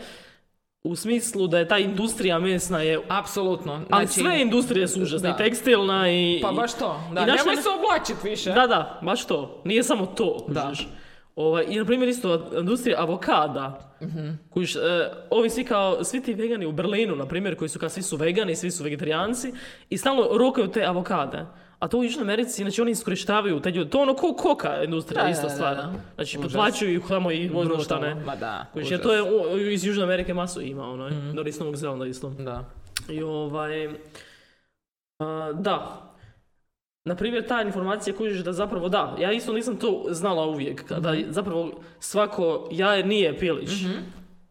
[0.83, 3.73] u smislu da je ta industrija mesna je Apsolutno.
[3.89, 5.35] ali Znači, sve industrije su užasne, da.
[5.35, 6.39] i tekstilna i...
[6.41, 7.01] Pa baš to.
[7.13, 8.51] Da, i naša- nemoj se oblačit više.
[8.51, 9.61] Da, da, baš to.
[9.63, 10.71] Nije samo to, Da.
[11.35, 13.79] Ovaj, I na primjer isto industrija avokada.
[14.49, 14.79] Kužiš, e,
[15.29, 18.17] ovi svi kao, svi ti vegani u Berlinu, na primjer, koji su kao svi su
[18.17, 19.53] vegani, svi su vegetarijanci
[19.89, 21.45] i stalno rokaju te avokade.
[21.79, 23.89] A to u Južnoj Americi, znači oni iskorištavaju te ljude.
[23.89, 25.75] To ono ko koka industrija, Da, da, da, stvar.
[25.75, 25.93] da.
[26.15, 28.15] Znači, potplaćuju ih tamo i vozno šta ne.
[28.15, 28.65] Ma da.
[28.75, 29.01] Jer užas.
[29.01, 31.35] to je u- iz Južne Amerike masu ima, ono, mm.
[31.35, 32.29] da iz Novog Zelanda isto.
[32.29, 32.63] Da.
[33.09, 33.89] I ovaj...
[35.19, 36.01] a, da.
[37.05, 41.11] Na primjer, ta informacija kužiš da zapravo da, ja isto nisam to znala uvijek, da
[41.11, 41.21] Mhm.
[41.27, 43.69] zapravo svako jaje nije pilić.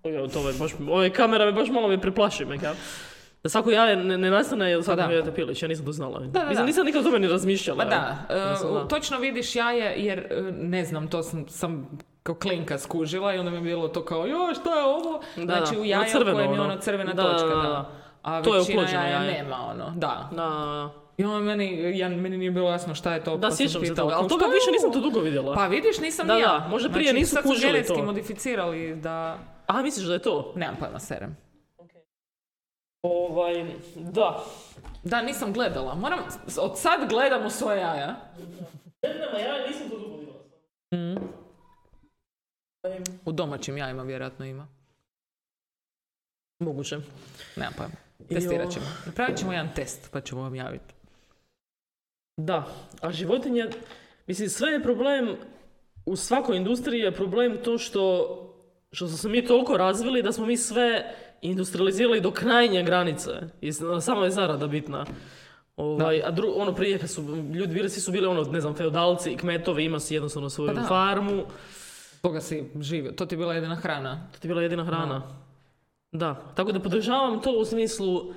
[0.05, 2.74] Evo, to je baš, ove kamera me baš malo me preplaši me kao.
[3.42, 5.12] Da svako jaje ne, ne nastane jer svako Pa da.
[5.12, 6.18] jaje pilić, ja nisam to znala.
[6.20, 6.64] da, Mislim, da.
[6.64, 7.78] nisam nikad o tome ni razmišljala.
[7.78, 8.88] Pa da, e, Mislim, da.
[8.88, 13.50] točno vidiš jaje jer, e, ne znam, to sam, sam kao klinka skužila i onda
[13.50, 15.22] mi je bilo to kao, joj, šta je ovo?
[15.36, 16.64] Da, znači u ono jaju crveno, kojem je ono.
[16.64, 17.90] ono crvena Da, točka, da.
[18.22, 19.32] A To je većina oplođeno jaja jaje.
[19.34, 20.28] nema, ono, da.
[20.32, 20.90] Da,
[21.23, 23.95] I onda meni, ja, meni nije bilo jasno šta je to, da pa sjećam se
[23.95, 25.55] toga, ali toga više nisam to dugo vidjela.
[25.55, 26.66] Pa vidiš, nisam Da, ni da, ja.
[26.70, 28.05] možda prije znači, nisu kužili genetski to.
[28.05, 29.39] modificirali da...
[29.66, 30.53] A, misliš da je to?
[30.57, 31.37] Nemam pojma, serem.
[33.03, 34.45] Ovaj, da.
[35.03, 35.95] Da, nisam gledala.
[35.95, 36.18] Moram,
[36.59, 38.16] od sad gledam u svoje jaja.
[39.03, 41.20] Nema, ja nisam to dugo vidjela.
[43.25, 44.68] U domaćim jajima vjerojatno ima.
[46.59, 46.99] Moguće.
[47.57, 47.95] Nemam pojma.
[48.29, 48.87] Testirat ćemo.
[49.07, 50.95] Napravit ćemo jedan test, pa ćemo vam javiti.
[52.45, 52.66] Da,
[53.01, 53.66] a životinje,
[54.26, 55.36] mislim sve je problem,
[56.07, 58.38] u svakoj industriji je problem to što,
[58.93, 63.30] što smo se mi toliko razvili da smo mi sve industrializirali do krajnje granice.
[63.61, 65.07] I samo je zarada bitna.
[65.76, 67.22] Ovaj, a dru, ono prije kad su
[67.55, 70.74] ljudi bili, svi su bili ono, ne znam, feudalci i kmetovi, ima si jednostavno svoju
[70.74, 71.45] Pa farmu,
[72.22, 73.12] Toga si živio.
[73.12, 74.28] To ti je bila jedina hrana.
[74.32, 75.22] to ti je bila jedina hrana.
[76.12, 78.34] Da, tako da podržavam to u smislu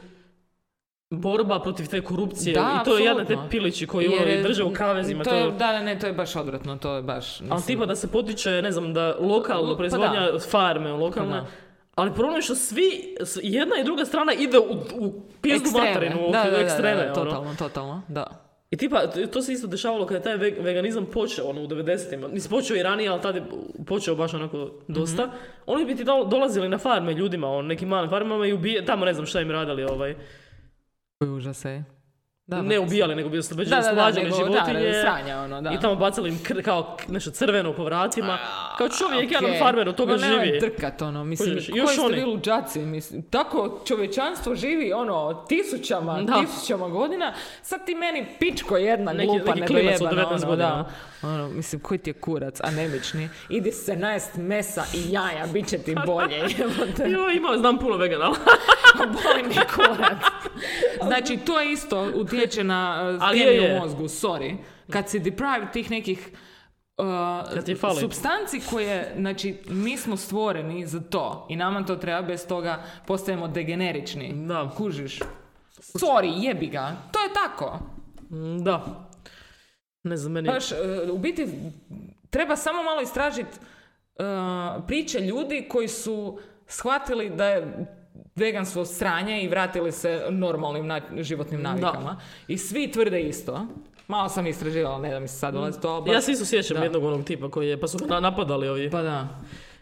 [1.16, 4.64] borba protiv te korupcije Da, i to je jedan te pilići koji Jer ono, drže
[4.64, 5.24] u kavezima.
[5.24, 6.78] To je, da, ne, to je baš odvratno.
[6.78, 7.40] To je baš...
[7.40, 11.32] Ali mislim- tipa da se potiče, ne znam, da lokalno Pa proizvodnja farme, lokalne.
[11.32, 11.46] Pa da.
[11.96, 14.64] Ali problem je što svi, jedna i druga strana ide u,
[14.96, 16.96] u pizdu materinu, u Da, da, da, ekstreme.
[16.98, 17.14] da, ono.
[17.16, 18.42] totalno, totalno, da.
[18.72, 22.28] I tipa, to se isto dešavalo kada je taj ve- veganizam počeo, ono, u 90-ima.
[22.28, 23.44] Mislim, počeo i ranije, ali tad je
[23.88, 25.26] počeo baš onako dosta.
[25.26, 25.36] Mhm.
[25.66, 29.06] Oni bi ti dol- dolazili na farme ljudima, on, nekim malim farmama i ubije, tamo
[29.06, 30.16] ne znam šta im radili, ovaj.
[31.20, 31.95] Koji užas je.
[32.48, 33.84] Da, ne ubijali, nego bi oslobađali
[34.16, 34.88] nego, životinje.
[34.88, 35.72] da, sranja, ono, da.
[35.72, 38.38] I tamo bacali im kr- kao nešto crveno po vratima.
[38.78, 39.60] Kao čovjek, jedan Okej.
[39.60, 40.60] farmer od toga nemoj živi.
[40.60, 42.16] drkat, ono, mislim, koji još ste oni.
[42.16, 46.42] vi luđaci, mislim, tako čovječanstvo živi, ono, tisućama, Da.
[46.42, 50.48] tisućama godina, sad ti meni pičko jedna Neki- glupa, neki klinac od nedojebana, 19 ono,
[50.48, 50.70] godina.
[51.22, 51.28] da.
[51.28, 55.78] Ono, mislim, koji ti je kurac, anemični, idi se najest mesa i jaja, bit će
[55.78, 56.38] ti bolje.
[57.08, 58.26] Jo, ima, znam puno vegana.
[58.98, 60.18] Boli mi kurac.
[61.04, 63.78] Znači, to isto utječe na uh, Ali je, kemiju je.
[63.78, 64.56] u mozgu, sorry.
[64.90, 66.30] Kad si deprived tih nekih
[66.98, 68.00] uh, fali.
[68.00, 73.48] substanci koje, znači, mi smo stvoreni za to i nama to treba, bez toga postajemo
[73.48, 74.34] degenerični.
[74.48, 74.72] Da.
[74.78, 75.20] Kužiš.
[75.80, 76.96] Sorry, jebi ga.
[77.12, 77.80] To je tako.
[78.30, 79.08] Mm, Da.
[80.04, 80.50] Ne znam, meni...
[80.50, 80.78] Baš, uh,
[81.12, 81.48] u biti,
[82.30, 83.58] treba samo malo istražiti
[84.88, 87.86] priče ljudi koji su shvatili da je
[88.36, 92.18] veganstvo sranje i vratili se normalnim na- životnim navikama.
[92.48, 93.68] I svi tvrde isto.
[94.08, 95.90] Malo sam istraživala, ne da mi se sad dolazi to.
[95.90, 96.84] ali Ja se isto sjećam Da.
[96.84, 98.90] jednog onog tipa koji je, pa su ga na- napadali ovi.
[98.90, 99.28] Pa da.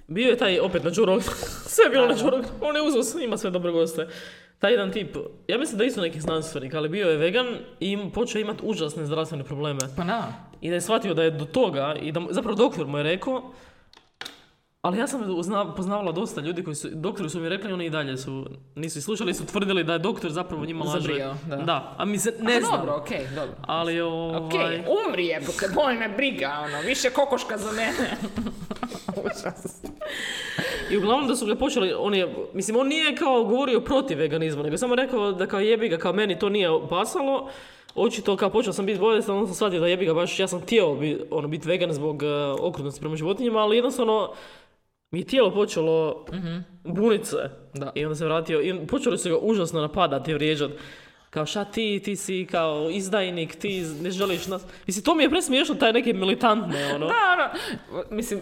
[0.07, 1.21] Bio je taj opet na Joe
[1.67, 2.49] sve je bilo na Joe Rogan.
[2.61, 4.07] On je uzeo, sve- ima sve dobre goste.
[4.59, 5.17] Taj jedan tip,
[5.47, 7.47] ja mislim da je isto neki znanstvenik, ali bio je vegan
[7.79, 9.79] i im- počeo imati užasne zdravstvene probleme.
[9.97, 10.33] Pa da.
[10.61, 13.51] I da je shvatio da je do toga, i da zapravo doktor mu je rekao,
[14.83, 17.89] ali ja sam uzna- poznavala dosta ljudi koji su, doktori su mi rekli, oni i
[17.89, 20.99] dalje su, nisu slušali, su tvrdili da je doktor zapravo njima laže.
[20.99, 21.95] Zabrijao, da.
[21.97, 22.79] a mi se, ne znam.
[22.79, 23.55] Dobro, okej, dobro.
[23.61, 24.37] Ali ovaj...
[24.37, 24.53] Ok,
[25.07, 28.17] umri jebote, boli me briga, ono, više kokoška za mene.
[29.25, 29.81] Užas.
[30.91, 34.63] I uglavnom da su ga počeli, on je, mislim, on nije kao govorio protiv veganizma,
[34.63, 37.49] nego je samo rekao da kao jebi ga, kao meni to nije pasalo,
[37.95, 40.61] očito kao počeo sam biti bolestan, onda sam shvatio da jebi ga baš, ja sam
[40.61, 44.33] htio bi, ono, biti vegan zbog uh, okrutnosti prema životinjama, ali jednostavno
[45.13, 46.25] mi je tijelo počelo
[46.83, 47.49] bunit se.
[47.73, 47.91] Da.
[47.95, 50.73] I onda se vratio, i počeli su ga užasno napadati vrijeđati.
[51.29, 54.65] Kao šta ti, ti si kao izdajnik, ti ne želiš nas.
[54.87, 57.07] Mislim, to mi je presmiješno, taj neke militantne, ono.
[57.07, 57.53] Da,
[57.91, 58.41] ono, mislim,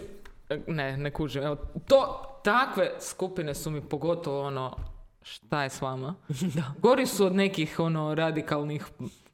[0.66, 1.42] ne, ne kužim.
[1.42, 1.56] Evo,
[1.88, 4.76] to, takve skupine su mi pogotovo ono,
[5.22, 6.14] šta je s vama?
[6.54, 6.72] Da.
[6.78, 8.86] Gori su od nekih ono radikalnih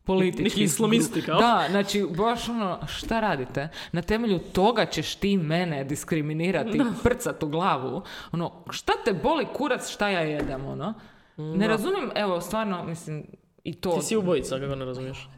[0.09, 0.45] političkih...
[0.45, 1.41] Neki islamisti, kao?
[1.41, 3.69] Da, znači baš ono, šta radite?
[3.93, 8.03] Na temelju toga ćeš ti mene diskriminirati, prcat u glavu.
[8.33, 10.95] Ono, šta te boli kurac šta ja jedem, ono?
[11.37, 13.27] Ne razumijem, evo, stvarno, mislim,
[13.65, 13.91] i to...
[13.91, 15.29] Ti si ubojica, kako ne razumiješ.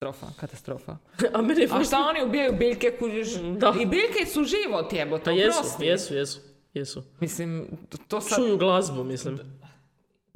[0.00, 0.96] Katastrofa, katastrofa.
[1.38, 3.34] A meni je A šta oni ubijaju biljke, kužiš?
[3.58, 3.74] Da.
[3.80, 6.40] I biljke su život, jebote, Pa jesu, jesu, jesu,
[6.74, 7.02] jesu.
[7.20, 7.66] Mislim,
[8.08, 9.38] to sad Čuju glazbu, mislim.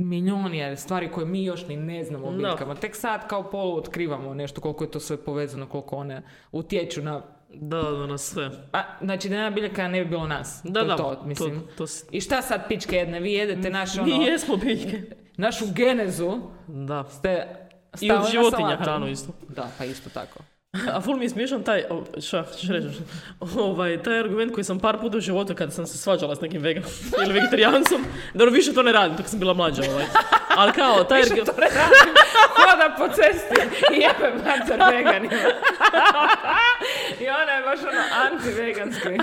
[0.01, 2.75] Milijun je stvari koje mi još ni ne znamo o biljkama.
[2.75, 6.23] Tek sad kao polu otkrivamo nešto, koliko je to sve povezano, koliko one
[6.53, 7.23] utječu na...
[7.51, 8.51] Da, da, na sve.
[8.73, 10.61] A, znači da nema biljaka ne bi bilo nas.
[10.65, 11.63] Da, to, da, to, mislim.
[11.77, 13.21] to si- I šta sad pičke jedne?
[13.21, 15.03] Vi jedete naš, ono, Mi jesmo biljke.
[15.37, 17.05] našu genezu, Da.
[17.05, 17.47] ste
[18.01, 19.33] I od životinja hranu isto.
[19.49, 20.39] Da, pa isto tako.
[20.73, 22.89] A ful mi je smiješan taj, o, šta ću reći,
[23.41, 26.63] ovaj, taj argument koji sam par puta u životu kada sam se svađala s nekim
[26.63, 26.91] veganom
[27.25, 28.05] ili vegetarijancom,
[28.35, 30.05] dobro više to ne radim, dok sam bila mlađa, ovaj.
[30.57, 32.15] Ali kao, taj Više to ne radim.
[32.57, 33.55] Hoda po cesti
[33.93, 35.35] i jebe mater veganima.
[37.21, 39.19] I ona je baš ono anti-veganski.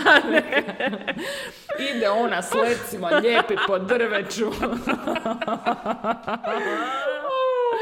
[1.95, 4.51] Ide ona s lecima, lijepi po drveću.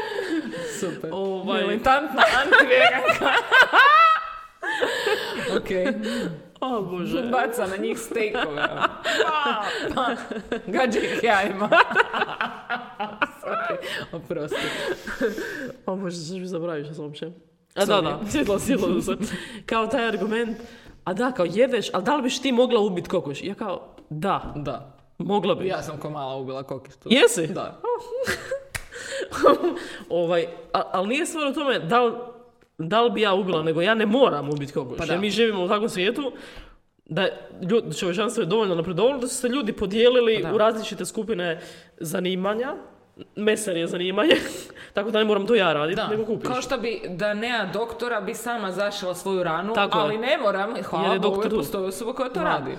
[0.80, 1.10] Super.
[1.12, 1.62] Ovaj.
[1.62, 3.32] Militantna anti-veganka.
[5.58, 5.70] ok.
[6.60, 8.68] o bože, Baca na njih stejkove.
[9.26, 10.06] Pa, pa.
[10.66, 11.68] Gađa ih jajima.
[13.44, 13.76] Sorry.
[14.12, 14.56] Oprosti.
[15.86, 17.30] o bože, što mi zaboravio što sam uopće.
[17.74, 19.16] A da, da, sjetila, sjetila sam.
[19.66, 20.58] Kao taj argument,
[21.04, 23.42] a da, kao jedeš, ali da li biš ti mogla ubiti kokoš?
[23.42, 24.96] Ja kao, da, Da.
[25.18, 25.66] mogla bi.
[25.66, 27.08] Ja sam ko mala ubila kokištu.
[27.12, 27.46] Jesi?
[27.46, 27.80] Da.
[30.08, 32.12] ovaj, ali nije stvar u tome da li,
[32.78, 34.98] da li bi ja ubila, nego ja ne moram ubiti kokoš.
[34.98, 36.32] Pa Jer mi živimo u takvom svijetu
[37.04, 37.28] da
[37.70, 41.60] ljudi, čovječanstvo je dovoljno napredovalo da su se ljudi podijelili Pa u različite skupine
[42.00, 42.74] zanimanja.
[43.36, 44.34] Mesar je zanimanje,
[44.94, 46.48] tako da ne moram to ja raditi, nego kupiš.
[46.48, 50.04] Kao što bi, da nema doktora, bi sama zašila svoju ranu, Tako je.
[50.04, 52.44] ali ne moram, hvala Jer je Bogu, postoji osoba koja to Da.
[52.44, 52.70] radi.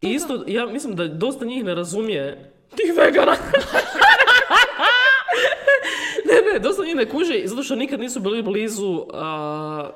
[0.00, 3.32] I isto, ja mislim da dosta njih ne razumije tih vegana.
[6.44, 9.90] ne, ne, dosta njih ne kuže, zato što nikad nisu bili blizu a,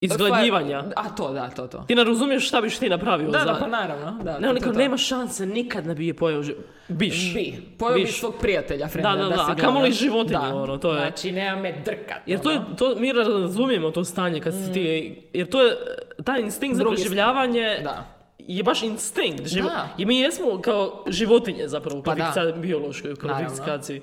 [0.00, 0.84] izgladnjivanja.
[0.96, 1.78] A to, da, to, to.
[1.78, 3.44] Ti ne razumiješ šta biš ti napravio Da, za...
[3.44, 4.18] da, pa naravno.
[4.24, 4.78] Da, Ne, to, on to, to.
[4.78, 6.54] nema šanse, nikad ne bi je pojeo ži-
[6.88, 7.34] Biš.
[7.34, 7.54] Bi.
[7.78, 9.92] Pojeo bi svog prijatelja, frenda, Da, da, da, si a kamoli
[10.26, 10.40] Da.
[10.54, 12.18] ono, to je- Znači, nema me drkat.
[12.26, 12.74] Jer to je, ono.
[12.74, 15.76] to, mi razumijemo to stanje kad si ti, jer to je,
[16.24, 18.04] taj instinkt za preživljavanje Da.
[18.38, 19.46] je baš instinkt.
[19.46, 19.88] Živo, Da.
[19.98, 22.52] I mi jesmo kao životinje zapravo u Pa da.
[22.52, 24.02] biološkoj kvalifikaciji.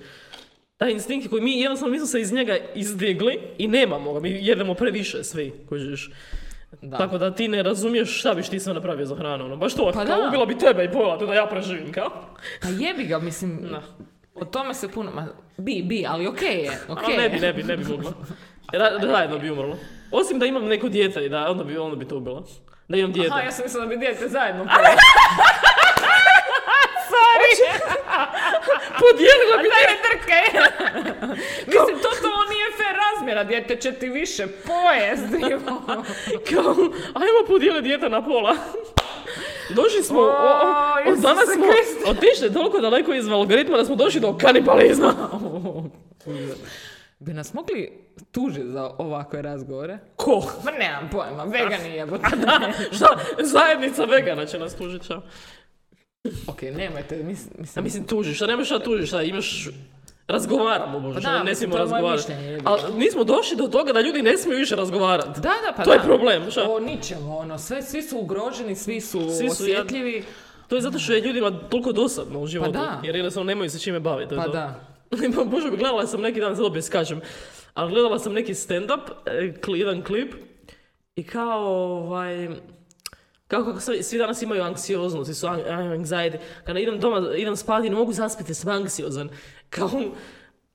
[0.80, 4.30] Taj instinkt koji mi jednostavno mi smo se iz njega izdigli i nemamo ga, mi
[4.42, 6.10] jedemo previše svi, kužiš.
[6.82, 6.98] Da.
[6.98, 9.92] Tako da ti ne razumiješ šta biš ti sve napravio za hranu, ono, baš to,
[9.94, 10.28] Pa kao da.
[10.28, 12.10] ubila bi tebe i pojela te da ja preživim, kao.
[12.62, 13.82] Pa jebi ga, mislim, Da.
[14.36, 15.28] o tome se puno, ma,
[15.58, 18.12] bi, bi, ali okej je, okej Ali ne bi, ne bi, ne bi mogla.
[19.02, 19.78] Zajedno bi umrlo.
[20.12, 22.44] Osim da imam neko dijete i da, onda bi, onda bi to ubila.
[22.88, 23.32] Da imam dijete.
[23.34, 24.66] Aha, ja sam mislila da bi dijete zajedno
[29.04, 30.40] Podijelila bi daj me drke!
[31.72, 35.42] Mislim, totalno nije fair razmjera, dijete će ti više pojesti.
[36.50, 36.76] kao,
[37.14, 38.56] ajmo podijeliti dijete na pola.
[39.70, 40.26] Došli smo, o,
[41.08, 41.66] o, danas smo
[42.12, 45.14] otišli toliko daleko iz algoritma da smo došli do kanibalizma.
[47.20, 47.92] Bi nas mogli
[48.32, 49.98] tužiti za ovakve razgovore?
[50.16, 50.44] Ko?
[50.66, 52.28] Ma nemam pojma, vegani jebote.
[52.96, 53.20] Šta?
[53.40, 55.22] Zajednica vegana će nas tužiti, šta?
[56.48, 59.68] Ok, nemojte, mis, A mislim, mislim tužiš, šta nemaš šta tužiš, šta imaš...
[60.28, 62.34] Razgovaramo, Bože, Pa da, ne mislim, smijemo je razgovarati.
[62.64, 65.40] Ali nismo došli do toga da ljudi ne smiju više razgovarati.
[65.40, 66.04] Da, da, pa To je da.
[66.04, 66.70] problem, šta?
[66.70, 70.24] O ničemu, ono, sve, svi su ugroženi, svi su, Svi su jad- osjetljivi.
[70.68, 72.72] To je zato što je ljudima toliko dosadno u životu.
[72.72, 73.02] da.
[73.04, 74.30] Jer jednostavno nemaju se čime baviti.
[74.30, 74.52] to je Pa to.
[74.52, 74.80] da.
[75.36, 77.22] Pa Bože, gledala sam neki dan, sad opet skačem,
[77.74, 80.34] ali gledala sam neki stand-up, e, jedan klip,
[81.16, 82.50] i kao, ovaj,
[83.50, 87.56] kao kako svi, svi danas imaju anksioznost, i su an- anxiety, kada idem doma, idem
[87.56, 89.30] spati, ne mogu zaspiti, sam anksiozan,
[89.70, 89.90] kao,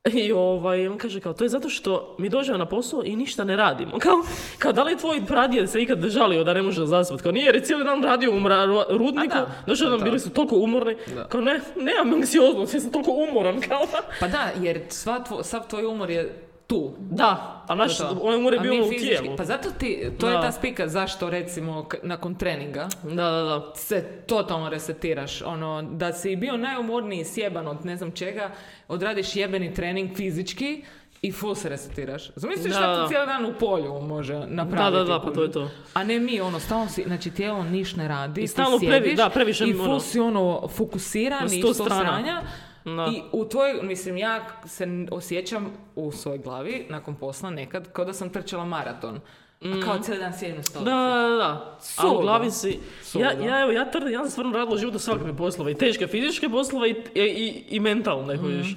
[0.06, 3.44] i ovaj, on kaže kao, to je zato što mi dođemo na posao i ništa
[3.44, 3.98] ne radimo.
[3.98, 4.22] Kao,
[4.58, 7.22] kao da li je tvoj pradjed se ikad žalio da ne može zaspati?
[7.22, 10.56] Kao nije, jer je cijeli dan radio u mra- rudniku, došao nam, bili su toliko
[10.56, 11.24] umorni, Da.
[11.24, 13.80] kao ne, nemam anksioznost, ja sam toliko umoran, kao
[14.20, 16.92] Pa da, jer sva tvo, sav tvoj umor je tu.
[17.00, 17.30] Da,
[17.66, 19.36] a naš, je on mora mi ono u tijelu.
[19.36, 20.40] Pa zato ti, to je Da.
[20.40, 23.72] ta spika zašto recimo k- nakon treninga Da, da, da.
[23.74, 25.42] se totalno resetiraš.
[25.42, 28.50] Ono, da si bio najumorniji sjeban od ne znam čega,
[28.88, 30.84] odradiš jebeni trening fizički
[31.22, 32.30] i full se resetiraš.
[32.30, 33.06] Zamisliš Da, da.
[33.08, 34.76] cijeli dan u polju može napraviti.
[34.92, 35.70] Da, da, da, pa to je to.
[35.94, 39.14] A ne mi, ono, stalno si, znači tijelo niš ne radi, I ti stalno previ-
[39.14, 41.94] da, previše, i full ono, si ono fokusiran i sto strana.
[41.96, 42.42] stranja.
[42.84, 43.10] Da.
[43.12, 48.12] I u tvoj, mislim, ja se osjećam u svojoj glavi nakon posla nekad kao da
[48.12, 49.20] sam trčala maraton.
[49.60, 50.90] A kao cijeli dan sjedim na stolici.
[50.90, 51.78] Da, da, da.
[51.96, 52.78] A u glavi si...
[53.14, 55.72] Ja, ja, evo, ja tvrdim, ja sam stvarno radila u životu svakakve poslove.
[55.72, 58.76] I teške fizičke poslove i, i, i, i mentalne, kojiš.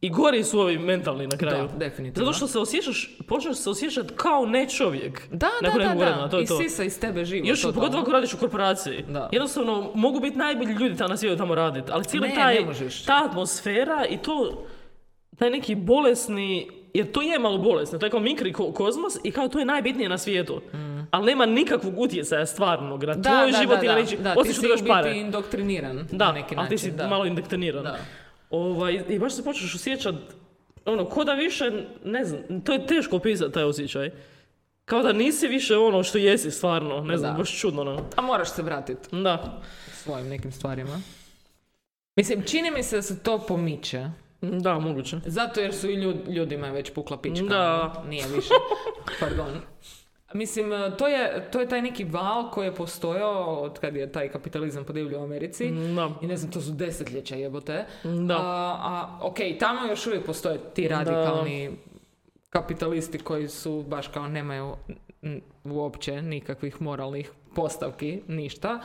[0.00, 1.68] I gori su ovi mentalni na kraju.
[1.68, 2.24] Da, definitivno.
[2.24, 5.28] Zato što se osjećaš, počneš se osjećati kao ne čovjek.
[5.28, 5.94] Da, da, nakon da, da.
[5.94, 6.56] vremena, to je I to.
[6.58, 7.46] sisa iz tebe živo.
[7.46, 7.74] Još totalno.
[7.74, 9.04] pogotovo ako radiš u korporaciji.
[9.08, 9.28] Da.
[9.32, 12.56] Jednostavno, mogu biti najbolji ljudi tamo na svijetu tamo raditi, ali cijeli Ne, taj,
[13.06, 14.64] ta atmosfera i to,
[15.38, 19.30] taj neki bolesni, jer to je malo bolesno, to je kao mikri ko- kozmos i
[19.30, 20.60] kao to je najbitnije na svijetu.
[21.10, 23.94] Ali nema nikakvog utjecaja stvarnog na Da, tvoj da, život da, i na
[24.24, 25.12] da, da, ti si dobiš biti pare.
[25.12, 26.58] indoktriniran Da, na neki način.
[26.58, 27.08] ali ti si da.
[27.08, 27.82] malo indoktriniran.
[27.82, 27.98] Da.
[28.50, 30.14] Ovaj, I baš se počneš osjećat,
[30.84, 31.70] ono, ko da više,
[32.04, 34.10] ne znam, to je teško opisati taj osjećaj.
[34.84, 37.38] Kao da nisi više ono što jesi stvarno, ne znam, Da.
[37.38, 38.04] baš čudno, no.
[38.16, 39.60] A moraš se vratiti Da.
[39.94, 41.00] svojim nekim stvarima.
[42.16, 44.06] Mislim, čini mi se da se to pomiče.
[44.40, 45.16] Da, moguće.
[45.26, 47.44] Zato jer su i ljud- ljudima je već pukla pička.
[47.44, 47.92] Da.
[47.94, 48.48] ono, Nije više.
[49.20, 49.60] Pardon.
[50.34, 54.28] Mislim, to je, to je taj neki val koji je postojao od kad je taj
[54.28, 55.70] kapitalizam podivljao u Americi.
[55.70, 56.10] Da.
[56.22, 57.84] I ne znam, to su desetljeća jebote.
[58.04, 58.36] Da.
[58.36, 61.70] A, a, ok, tamo još uvijek postoje ti radikalni
[62.50, 64.76] kapitalisti koji su baš kao nemaju
[65.64, 68.80] uopće nikakvih moralnih postavki, ništa.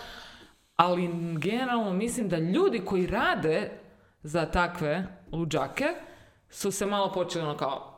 [0.75, 3.71] Ali generalno mislim da ljudi koji rade
[4.23, 5.85] za takve luđake
[6.49, 7.92] su se malo počeli ono kao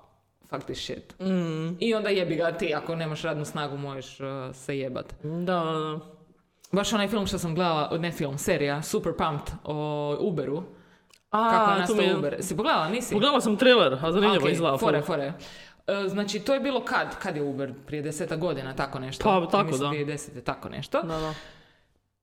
[0.49, 1.19] fuck this shit.
[1.19, 1.75] Mm.
[1.79, 5.13] I onda jebi ga ti, ako nemaš radnu snagu možeš uh, se jebat.
[5.23, 5.63] Da.
[6.71, 10.63] Baš onaj film što sam gledala, ne film, serija, Super Pumped o Uberu.
[11.29, 12.17] Kako je A, nastao mi je...
[12.17, 12.37] Uber.
[12.39, 13.13] Si pogledala, nisi?
[13.13, 14.77] Pogledala sam trailer, a zanimljivo Ok, izgleda.
[14.77, 15.33] fore, fore.
[15.87, 17.19] E, Znači, to je bilo kad?
[17.19, 17.73] Kad je Uber?
[17.85, 19.23] Prije deseta godina, tako nešto.
[19.23, 20.13] Pa, tako, mislim, da.
[20.13, 20.43] 2010.
[20.43, 21.01] tako nešto.
[21.01, 21.33] Da, da.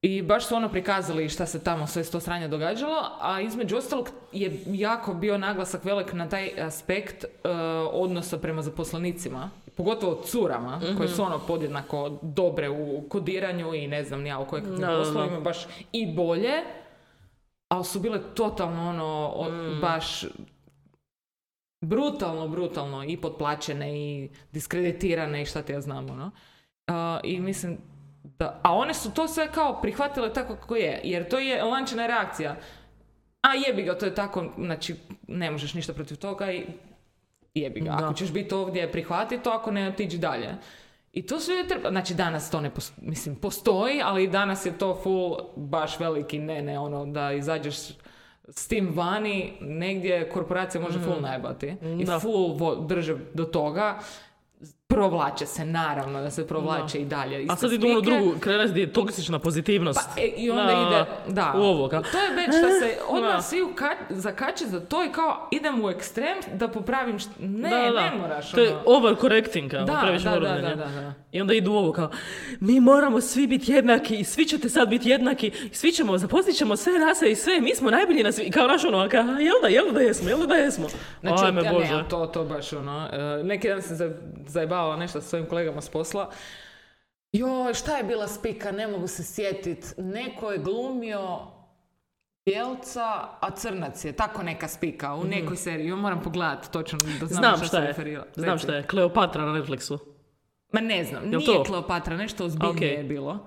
[0.03, 3.77] I baš su ono prikazali šta se tamo sve s to stranje događalo, a između
[3.77, 7.29] ostalog je jako bio naglasak velik na taj aspekt e,
[7.93, 9.51] odnosa prema zaposlenicima.
[9.77, 11.07] Pogotovo curama, koje Mhm.
[11.07, 14.97] su ono podjednako dobre u kodiranju i ne znam ja u kojekakvim da.
[14.99, 15.59] poslovima, baš
[15.93, 16.53] i bolje,
[17.69, 19.81] ali su bile totalno ono, Mm.
[19.81, 20.25] baš
[21.81, 26.31] brutalno, brutalno i potplaćene i diskreditirane i šta ti ja znam, ono.
[26.87, 27.79] A, I mislim
[28.23, 32.07] da, a one su to sve kao prihvatile tako kako je, jer to je lančana
[32.07, 32.57] reakcija.
[33.43, 34.97] A jebi ga, to je tako, znači
[35.29, 36.67] ne možeš ništa protiv toga i
[37.55, 37.91] jebi ga.
[37.91, 38.05] Da.
[38.05, 40.49] Ako ćeš biti ovdje, prihvati to, ako ne, otiđi dalje.
[41.13, 45.01] I to sve treba, znači danas to ne postoji, mislim postoji, ali danas je to
[45.03, 47.77] full baš veliki ne, ne, ono da izađeš
[48.49, 53.99] s tim vani, negdje korporacija može full najbati i full drže do toga.
[54.93, 57.47] Provlače se, naravno da se provlače i dalje.
[57.49, 58.03] A sad idu spike.
[58.03, 60.01] drugu, krene gdje je toksična pozitivnost.
[60.07, 61.53] Pa, e, I onda Da, ide, da.
[61.57, 62.03] U ovo, ka.
[62.03, 65.91] To je već da se odmah svi uka- zakače za to i kao idem u
[65.91, 66.23] ekstrem
[66.55, 68.01] da popravim št- Ne, Da, da.
[68.03, 68.51] ne moraš.
[68.51, 68.81] To je ono.
[68.87, 71.13] overcorrecting, kao, Da, previše da, da, da, da, da.
[71.33, 72.11] I onda idu u ovo kao,
[72.61, 76.57] mi moramo svi biti jednaki i svi ćete sad biti jednaki i svi ćemo, zaposlit
[76.57, 78.51] ćemo sve rase i sve, mi smo najbolji na svi.
[78.51, 80.87] Kao naš ono, kao, jel da, jel da jesmo, jel da jesmo.
[81.21, 81.93] Znači, Ajme ja, Bože.
[81.93, 84.13] ne, to, to baš ono, e, neki dan sam za-
[84.83, 86.31] zajebavala nešto sa svojim kolegama s posla.
[87.33, 89.95] Joj, šta je bila spika, ne mogu se sjetit.
[89.97, 91.39] Neko je glumio
[92.45, 93.05] Bijelca,
[93.41, 95.89] a crnac je, tako neka spika u nekoj seriji.
[95.89, 98.25] Jo, moram pogledati točno da znam, Znam šta šta se je, referira.
[98.37, 99.99] znam šta je, Kleopatra na Netflixu.
[100.73, 101.65] Ma ne znam, Jel nije to?
[101.65, 102.99] Kleopatra, nešto ozbiljnije Ok.
[102.99, 103.47] je bilo.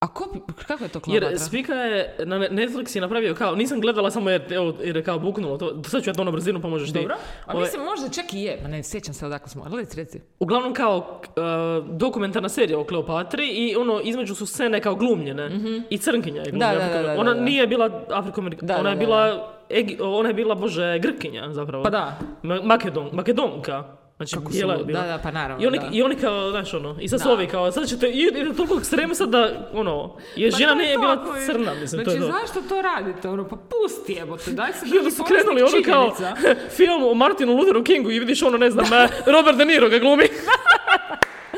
[0.00, 0.24] A ko,
[0.66, 1.38] kako je to Jer Kleopatra?
[1.38, 5.18] Spika je, na Netflix je napravio kao, nisam gledala samo jer, evo, jer je kao
[5.18, 6.98] buknulo, to, sad ću ja to na brzinu pa možeš ti.
[6.98, 7.14] Dobro.
[7.46, 8.60] A Ovaj, mislim, možda čak i je.
[8.62, 9.64] Ma ne, sjećam se odakle smo.
[9.66, 10.20] Ali reci.
[10.38, 15.50] Uglavnom kao uh, dokumentarna serija o Kleopatri i ono između su scene kao glumljene
[15.90, 16.72] i crnkinja je glumljena.
[16.74, 20.54] Da, da, da, da, ona nije bila Afrikoamerika, ona je bila Egi- ona je bila
[20.54, 21.84] bože Grkinja zapravo.
[21.84, 22.18] Pa da.
[22.42, 23.97] Ma- Makedon, Makedonka.
[24.18, 25.00] Znači Kako bijela su- je bila.
[25.00, 25.88] da, da, pa naravno, I oni, da.
[25.92, 27.32] I oni kao, znaš ono, i sad su Da.
[27.32, 30.76] ovi kao, sad ćete, i- ide toliko ekstremu sad da, ono, je Pa žena je
[30.76, 32.26] nije to, bila je- crna, mislim, znači, to je to.
[32.34, 33.28] zašto to radite?
[33.28, 36.14] Ono, pa pusti jebote, daj se onda su krenuli ono kao
[36.76, 38.86] film o Martinu Lutheru Kingu i vidiš ono, ne znam,
[39.34, 40.24] Robert De Niro ga glumi.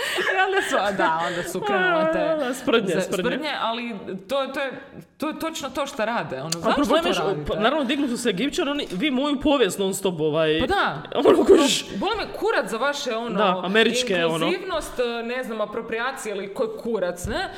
[0.01, 3.51] I onda su, da, onda su krenule te Sprdnje, sprdnje.
[3.61, 3.95] ali
[4.29, 4.73] to, to, je,
[5.17, 6.37] to je točno to što rade.
[6.37, 9.79] Ono, A problem je, što- pa, naravno dignu su se Egipćani, oni, vi moju povijest
[9.79, 10.59] non stop ovaj...
[10.61, 11.03] Pa da.
[11.17, 14.47] Ono, kužiš, Boli me kurac za vaše ono, Da, američke, ono.
[14.47, 14.93] inkluzivnost,
[15.25, 17.51] ne znam, apropriacije ili koji kurac, ne?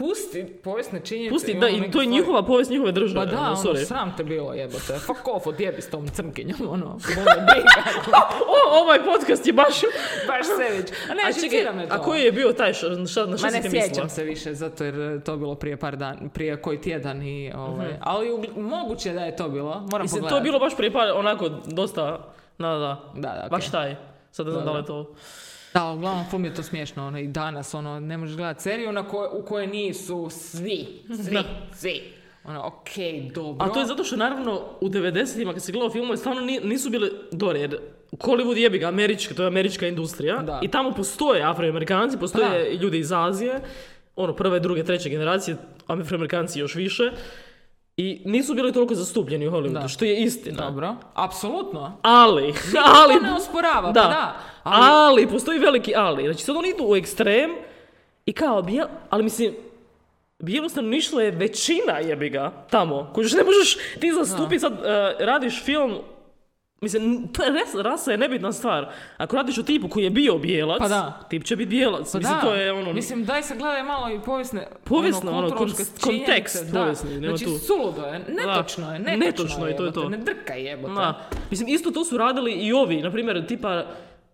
[0.00, 1.32] Pusti povijesne činjenice.
[1.32, 3.26] pusti, da, i to je njihova povijest njihove države.
[3.26, 3.84] Pa da, ono, ono, sorry.
[3.84, 4.98] sram te bilo jebote.
[5.06, 6.98] Fuck off, odjebi s tom crnkinjom, ono.
[7.48, 7.82] Briga.
[8.46, 9.74] O, ovaj podcast je baš...
[10.26, 10.86] Baš sević.
[11.10, 11.94] A ne, A žicira me to.
[11.94, 14.84] a koji je bio taj, šta, šta, na šta si ne sjećam se više, zato
[14.84, 17.96] jer je to bilo prije par dan, prije koji tjedan i ovaj, Mhm.
[18.00, 21.08] ali ugl- moguće da je to bilo, moram Mislim, to je bilo baš prije par,
[21.10, 22.02] onako, dosta,
[22.58, 23.12] da, da, da.
[23.16, 23.48] Da.
[23.50, 23.96] Baš taj.
[24.30, 25.14] Sad ne znam Da, da li je to...
[25.74, 29.02] Da, uglavnom film je to smiješno, ono, i danas, ono, ne možeš gledati seriju na
[29.02, 31.44] koj- u kojoj nisu svi, svi, Da.
[31.72, 32.02] svi.
[32.44, 33.66] Ono, okej, dobro.
[33.66, 36.90] A to je zato što naravno u 90-ima kad se gledao filmove stvarno ni- nisu
[36.90, 37.78] bile dobro jer
[38.12, 40.60] Hollywood jebi ga, američka, to je američka industrija Da.
[40.62, 42.70] i tamo postoje afroamerikanci, postoje Da.
[42.72, 43.60] ljudi iz Azije,
[44.16, 45.56] ono prve, druge, treće generacije,
[45.86, 47.12] afroamerikanci još više
[48.00, 49.88] i nisu bili toliko zastupljeni u Hollywoodu, Da.
[49.88, 50.64] što je istina.
[50.64, 51.98] Dobro, apsolutno.
[52.02, 52.54] Ali,
[53.02, 54.36] Ali, to ne osporava, da, pa da.
[54.62, 56.24] ali, Ali, postoji veliki ali.
[56.24, 57.50] Znači sad oni idu u ekstrem
[58.26, 59.54] i kao, bijel, ali mislim,
[60.38, 63.10] bijelo stanovništvo je većina jebi ga tamo.
[63.14, 65.98] Koji ne možeš ti zastupi sad, eh, radiš film,
[66.80, 68.88] mislim, to je res- rasa je nebitna stvar.
[69.16, 71.20] Ako radiš o tipu koji je bio bijelac, Pa da.
[71.28, 72.12] tip će biti bijelac.
[72.12, 72.92] pa mislim, da, to je ono...
[72.92, 75.56] mislim, daj se gledaj malo i povijesne, Povijesno, ono, kon-
[76.00, 77.50] kontekst povijesni, Znači, tu.
[77.58, 80.08] suludo je, netočno je, netočno, Netočno je, to je to.
[80.08, 80.94] Ne drkaj jebote.
[80.94, 81.20] Da.
[81.50, 83.84] Mislim, isto to su radili i ovi, na primjer, tipa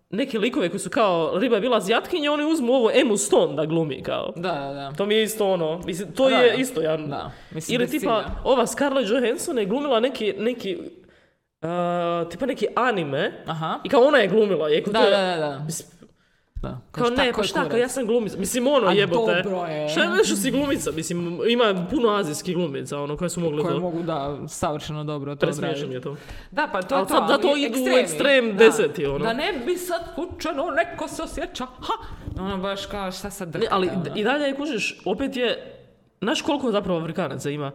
[0.09, 3.65] neke likove koji su kao, riba je bila azijatkinja, oni uzmu ovo Emu Stone da
[3.65, 4.33] glumi, kao.
[4.35, 4.91] Da, da, da.
[4.91, 6.55] To mi je isto ono, mislim, to Da, je da.
[6.55, 6.97] isto ja.
[6.97, 10.77] Da, mislim, Ili tipa, ova Scarlett Johansson je glumila neki, neki,
[11.61, 11.69] uh,
[12.29, 13.79] tipa neki anime, Aha.
[13.83, 15.59] i kao ona je glumila, je, Da, to je- da, da, da.
[15.59, 15.89] Mislim,
[16.55, 16.77] da.
[16.91, 18.37] Kao šta, ne, pa je šta, kao ja sam glumica.
[18.37, 19.41] Mislim, ono A jebote.
[19.43, 19.89] dobro je.
[19.89, 20.91] Šta je nešto si glumica?
[20.91, 23.79] Mislim, ima puno azijskih glumica, ono, koje su mogle Koje to.
[23.79, 25.47] mogu, da, savršeno dobro to
[25.87, 26.15] mi je to.
[26.51, 27.13] Da, pa to Ali je to.
[27.13, 28.53] sad zato ali idu u ekstrem Da.
[28.55, 29.19] deseti, ono.
[29.19, 31.93] Da ne bi sad slučajno neko se osjeća, ha!
[32.39, 34.03] Ono baš kao šta sad Ne, drkate, ali ono.
[34.15, 35.73] i dalje kužiš, opet je,
[36.21, 37.71] znaš koliko zapravo Afrikanaca ima?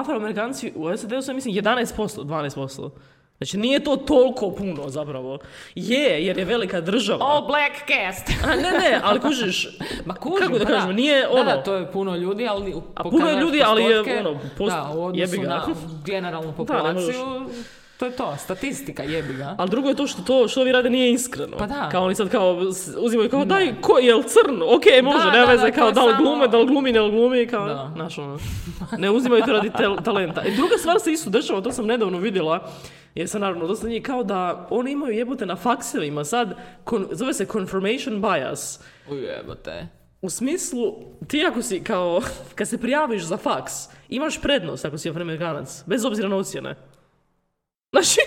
[0.00, 2.90] Afroamerikanci u SAD-u su, mislim, 11%, 12%.
[3.36, 5.38] Znači, nije to toliko puno zapravo.
[5.74, 7.26] Je, jer je velika država.
[7.26, 8.44] All black cast.
[8.44, 11.44] A, ne, ne, ali kužiš, Ma kužim, kako da pa kažem, nije ono...
[11.44, 12.74] Da, da, to je puno ljudi, ali...
[12.94, 15.66] A puno je ljudi, ali je, ono, post- Da, u odnosu na
[16.04, 17.24] generalnu ne populaciju,
[18.02, 19.54] to je to, statistika jebi ga.
[19.58, 21.56] Ali drugo je to što to što ovi rade nije iskreno.
[21.56, 21.88] Pa da.
[21.88, 22.58] Kao oni sad kao
[22.98, 24.62] uzimaju kao daj ko jel crn?
[24.64, 27.46] Ok, može, Da, da, veze kao da li glume, da li glumi, ne li glumi,
[27.46, 27.90] kao Da.
[27.94, 28.38] znaš ono.
[28.98, 30.42] Ne uzimaju to radi tel- talenta.
[30.42, 32.68] I druga stvar se isto dešava, to sam nedavno vidjela,
[33.14, 37.34] jer sam naravno dosta njih kao da oni imaju jebote na faksevima sad, kon- zove
[37.34, 38.80] se confirmation bias.
[39.10, 39.86] Ujebote.
[40.22, 40.94] U smislu,
[41.28, 42.20] ti ako si kao,
[42.54, 43.72] kad se prijaviš za faks,
[44.08, 46.74] imaš prednost ako si afroamerikanac, bez obzira na ocjene.
[47.92, 48.20] Znači,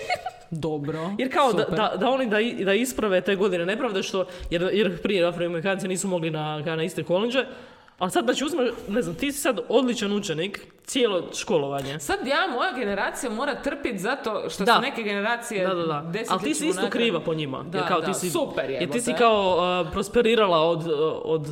[0.50, 1.10] Dobro.
[1.18, 5.02] jer kao da, da, da oni da, da isprave te godine nepravde što, jer, jer
[5.02, 7.44] prije afroamerikanci nisu mogli na, na iste kolinđe,
[7.98, 11.98] a sad znači uzme, ne znam, ti si sad odličan učenik, cijelo školovanje.
[11.98, 14.74] Sad ja, moja generacija mora trpit zato što Da.
[14.74, 16.04] su neke generacije Da, da, da.
[16.28, 17.62] Ali ti si isto kriva po njima.
[17.62, 20.92] Da, jer kao da, ti si, super Jer ti si kao uh, prosperirala od, uh,
[21.24, 21.48] od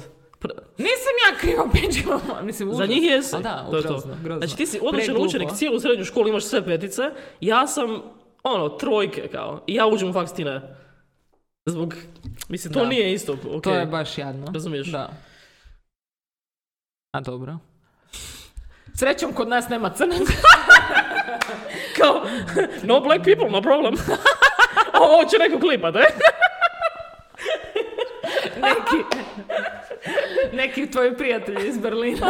[0.78, 2.42] Nisam ja kriva piđama.
[2.42, 2.88] Mislim, Za užas.
[2.88, 3.36] njih jesi.
[3.36, 3.88] A da, to je to.
[3.88, 4.38] grozno, grozno.
[4.40, 7.02] Znači ti si odličan učenik, cijelu srednju školu imaš sve petice,
[7.40, 8.02] ja sam,
[8.42, 9.64] ono, trojke kao.
[9.66, 10.76] I ja uđem u faks, ti ne.
[11.66, 11.94] Zbog,
[12.48, 12.86] mislim, to Da.
[12.86, 13.62] nije isto, ok.
[13.62, 14.46] To je baš jadno.
[14.54, 14.86] Razumiješ?
[14.86, 15.10] Da.
[17.12, 17.58] A dobro.
[18.94, 20.32] Srećom kod nas nema crnaca.
[21.98, 22.22] Kao,
[22.82, 23.94] no black people, no problem.
[25.02, 26.04] Ovo će neko klipat, e?
[28.66, 29.04] Neki,
[30.54, 32.26] neki tvoji prijatelji iz Berlina.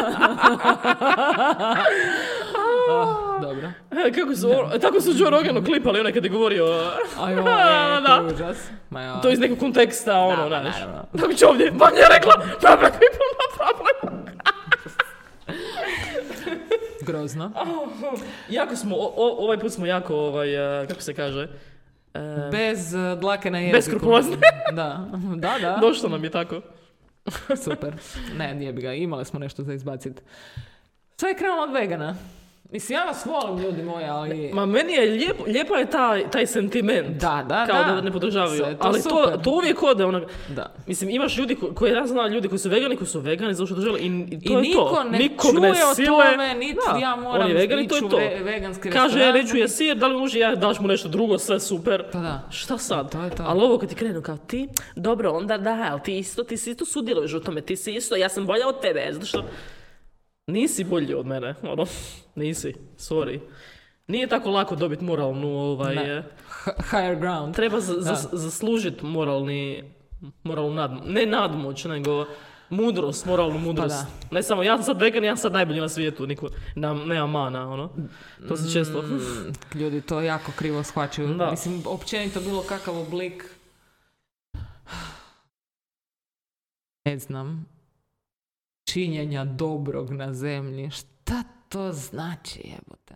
[2.90, 3.06] Ah,
[3.42, 3.68] dobro.
[4.14, 6.64] Kako su, tako su Joe Roganu klipali, onaj kad je govorio,
[7.20, 7.42] Ajoj,
[8.02, 8.16] Da.
[8.18, 8.56] to je užas.
[8.90, 9.20] Ma ja.
[9.20, 10.76] to iz nekog konteksta, ono, Da, znaš.
[11.20, 14.24] Tako će ovdje, Vanja je rekla, black people, no problem.
[17.02, 17.50] Grozno.
[18.48, 21.48] Jako smo, o- o- ovaj put smo jako, ovaj, eh, kako se kaže,
[22.52, 23.76] Bez uh, dlake na jeziku.
[23.76, 24.36] Beskrupulozni.
[24.72, 25.78] da, da, da.
[25.80, 26.60] došlo nam je tako.
[27.64, 27.94] Super.
[28.36, 28.92] Ne, nije bi ga.
[28.92, 30.22] Imali smo nešto za izbaciti.
[31.16, 32.16] Sve je krenulo od vegana.
[32.74, 34.50] Mislim, ja vas volim, ljudi moji, ali...
[34.52, 37.08] Ma meni je lijep, lijepa je taj, taj sentiment.
[37.10, 37.92] Da, da, Kao da.
[37.92, 38.56] da ne podržavaju.
[38.56, 39.42] Sve to Ali to, super.
[39.42, 40.22] to uvijek ode onak.
[40.48, 40.72] Da.
[40.86, 43.66] Mislim, imaš ljudi ko- koji ja znam ljudi koji su vegani, koji su vegani zato
[43.66, 45.04] što žele i, i to I je niko to.
[45.04, 46.06] ne Nikog čuje ne o sile.
[46.06, 48.16] tome, niti Da, ja moram on je vegan i to je to.
[48.16, 51.38] ve- veganski Kaže, ja neću je sir, da li može ja daš mu nešto drugo,
[51.38, 52.04] sve super.
[52.12, 52.42] Pa da.
[52.50, 53.12] Šta sad?
[53.12, 53.42] To je to.
[53.42, 56.70] Ali ovo kad ti krenu kao ti, dobro, onda da, ali ti isto, ti si
[56.70, 59.44] isto sudjeluješ u tome, ti si isto, ja sam bolja od tebe, zato što
[60.46, 61.86] nisi bolji od mene, ono,
[62.34, 63.40] nisi, sorry.
[64.06, 66.24] Nije tako lako dobiti moralnu, ovaj, Ne.
[66.80, 67.54] higher ground.
[67.54, 69.84] treba za, za- zaslužiti moralni,
[70.42, 72.26] moralnu nadmo, ne nadmoć, nego
[72.70, 73.94] mudrost, moralnu mudrost.
[74.22, 77.08] Pa Ne samo, ja sam sad vegan, ja sam sad najbolji na svijetu, niko, nam,
[77.08, 77.90] nema mana, ono.
[78.48, 79.02] To se često...
[79.02, 79.20] Mm,
[79.74, 81.28] ljudi to jako krivo shvaćaju.
[81.28, 81.50] Da.
[81.50, 83.44] Mislim, općenito bilo kakav oblik
[87.04, 87.73] ne znam
[88.84, 90.90] činjenja dobrog na zemlji.
[90.90, 93.14] Šta to znači, jebote?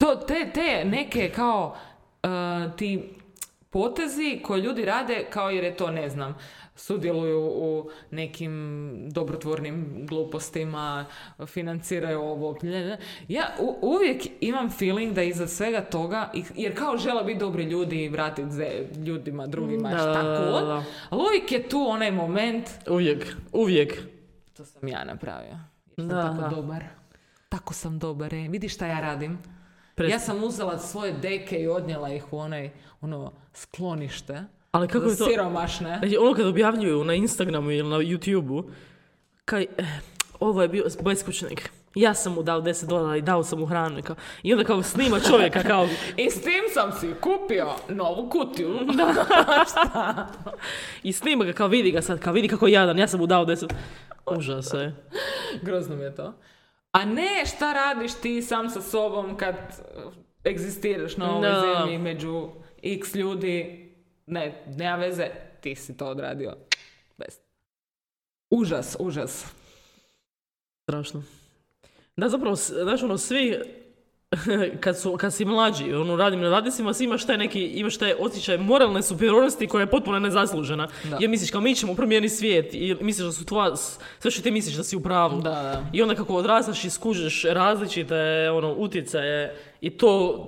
[0.00, 1.76] To, te, te neke kao
[2.22, 2.30] uh,
[2.76, 3.08] ti
[3.70, 6.34] potezi koje ljudi rade kao jer je to, ne znam,
[6.74, 8.52] sudjeluju u nekim
[9.10, 11.06] dobrotvornim glupostima,
[11.46, 12.56] financiraju ovo.
[13.28, 18.04] Ja u- uvijek imam feeling da iza svega toga, jer kao žele biti dobri ljudi
[18.04, 18.48] i vratiti
[18.98, 24.02] ljudima, drugima, Da, šta god, ali uvijek je tu onaj moment, Uvijek, uvijek.
[24.60, 25.58] To sam ja napravio.
[25.86, 26.48] Jer sam Da, tako da.
[26.48, 26.84] dobar.
[27.48, 28.48] Tako sam dobar, e.
[28.48, 29.38] Vidi šta ja radim.
[29.96, 34.44] Pres- Ja sam uzela svoje deke i odnijela ih u onaj, ono, sklonište.
[34.72, 35.24] Ali kako je to...
[35.24, 35.98] siromašne.
[35.98, 38.64] Znači, ono kad objavljuju na Instagramu ili na YouTubeu,
[39.44, 39.84] kaj, eh,
[40.40, 41.70] ovo je bio beskućnik.
[41.94, 43.98] Ja sam mu dao 10 dolara i dao sam mu hranu.
[43.98, 45.88] I, kao, I onda kao snima čovjeka kao...
[46.16, 48.78] I s tim sam si kupio novu kutiju.
[51.02, 53.26] I snima ga kao vidi ga sad, kao vidi kako je jadan, ja sam mu
[53.26, 53.72] dao 10...
[54.26, 54.94] Užas je.
[55.62, 56.34] Grozno mi je to.
[56.92, 60.12] A ne šta radiš ti sam sa sobom kad uh,
[60.44, 61.60] egzistiraš na ovoj Da.
[61.60, 62.48] zemlji među
[62.82, 63.86] x ljudi.
[64.26, 65.28] Ne, nema veze,
[65.60, 66.56] ti si to odradio.
[67.18, 67.38] Bez.
[68.50, 69.46] Užas, užas.
[70.82, 71.22] Strašno.
[72.16, 73.58] Da, zapravo, znaš, ono, svi,
[74.80, 78.14] kad, su, kad si mlađi, ono, radim na radnicima, svi imaš taj neki, imaš taj
[78.18, 80.88] osjećaj moralne superiornosti koja je potpuno nezaslužena.
[81.04, 81.16] Da.
[81.20, 83.76] Jer misliš kao mi ćemo promijeniti svijet i misliš da su tvoja,
[84.18, 85.40] sve što ti misliš da si u pravu.
[85.40, 85.84] Da, da.
[85.92, 90.46] I onda kako odrastaš i skužiš različite ono, utjecaje i to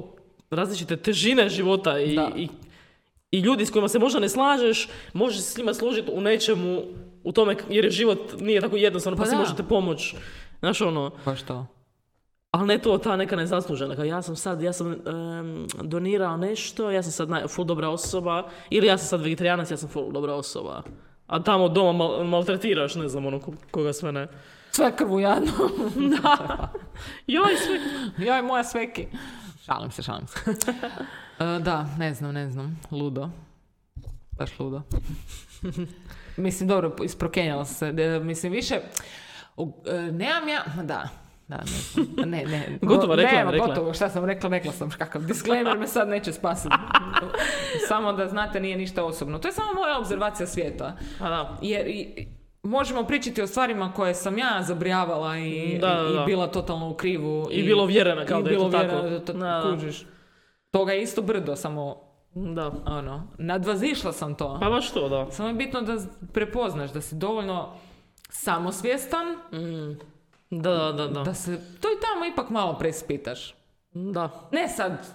[0.50, 2.48] različite težine života i, i,
[3.30, 6.82] i ljudi s kojima se možda ne slažeš, možeš se s njima složiti u nečemu,
[7.24, 10.16] u tome jer je život nije tako jednostavno pa, Pa si možete pomoći.
[10.60, 11.81] Znaš ono, Baš to.
[12.53, 14.98] Ali ne to ta neka nezaslužena, kao ja sam sad, ja sam em,
[15.82, 19.76] donirao nešto, ja sam sad naj, full dobra osoba, ili ja sam sad vegetarijanac, ja
[19.76, 20.82] sam full dobra osoba.
[21.26, 24.28] A tamo doma mal, maltretiraš, ne znam, ono, ko- koga sve ne.
[24.70, 25.53] Sve krvu jadno.
[27.26, 27.80] Joj, sve.
[28.26, 29.07] Joj, moja sveki.
[29.64, 30.38] Šalim se, šalim se.
[31.38, 32.80] E, da, ne znam, ne znam.
[32.90, 33.28] Ludo.
[34.32, 34.82] Baš ludo.
[36.36, 37.86] mislim, dobro, isprokenjala se.
[37.88, 38.80] E, mislim, više...
[39.57, 40.62] u- e, nemam ja...
[40.82, 41.09] Da,
[41.53, 42.07] da, ne znam.
[42.30, 42.78] Ne, ne.
[42.82, 43.66] Gotovo, rekla, Nema, rekla.
[43.66, 43.94] gotovo.
[43.94, 44.90] Šta sam rekla, rekla sam.
[44.90, 46.74] Kakav disclaimer me sad neće spasiti.
[47.88, 49.38] samo da znate, nije ništa osobno.
[49.38, 50.96] To je samo moja obzervacija svijeta.
[51.20, 51.59] A da.
[51.62, 52.26] Jer i,
[52.62, 56.22] možemo pričati o stvarima koje sam ja zabrijavala i, Da, da, i, da.
[56.22, 57.48] i bila totalno u krivu.
[57.50, 58.84] I bilo uvjerena kao i da je to bilo tako.
[58.86, 59.70] uvjerena da to Da, da.
[59.70, 60.07] kužiš.
[60.70, 61.96] Toga je isto brdo, samo
[62.34, 62.72] Da.
[62.86, 64.59] ono, nadvazišla sam to.
[64.61, 65.30] Pa baš to, da.
[65.30, 65.96] Samo je bitno da
[66.32, 67.68] prepoznaš, da si dovoljno
[68.30, 70.11] samosvjestan, Mm.
[70.61, 71.22] Da, da, da, da.
[71.22, 73.55] da se to i tamo ipak malo preispitaš.
[73.92, 74.48] Da.
[74.53, 75.07] Ne sad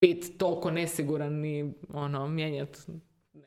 [0.00, 2.78] bit toliko nesiguran i ono, mijenjat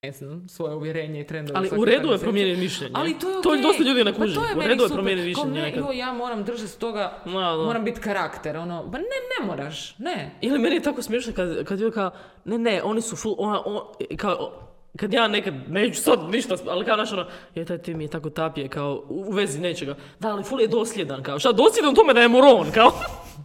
[0.03, 1.57] ne znam, svoje uvjerenje i trendove.
[1.59, 2.93] Ali u redu je promijeniti mišljenje.
[2.95, 4.35] Ali to je To je dosta ljudi ne Pa kuži.
[4.35, 7.55] to je U redu je promijeniti mišljenje ne, joj, ja moram držati toga, Da, da.
[7.57, 10.31] moram biti karakter, ono, ba ne, ne moraš, ne.
[10.41, 12.11] Ili meni je tako smiješno kad, kad ljudi kao,
[12.45, 13.81] ne, ne, oni su full, ona, on,
[14.17, 14.51] kao,
[14.97, 17.25] kad ja nekad, neću sad ništa, ali kao naš ono,
[17.55, 19.95] je taj ti mi je tako tapije, kao, u, u vezi nečega.
[20.19, 22.91] Da, ali full je dosljedan, kao, šta, dosljedan u tome da je moron, kao.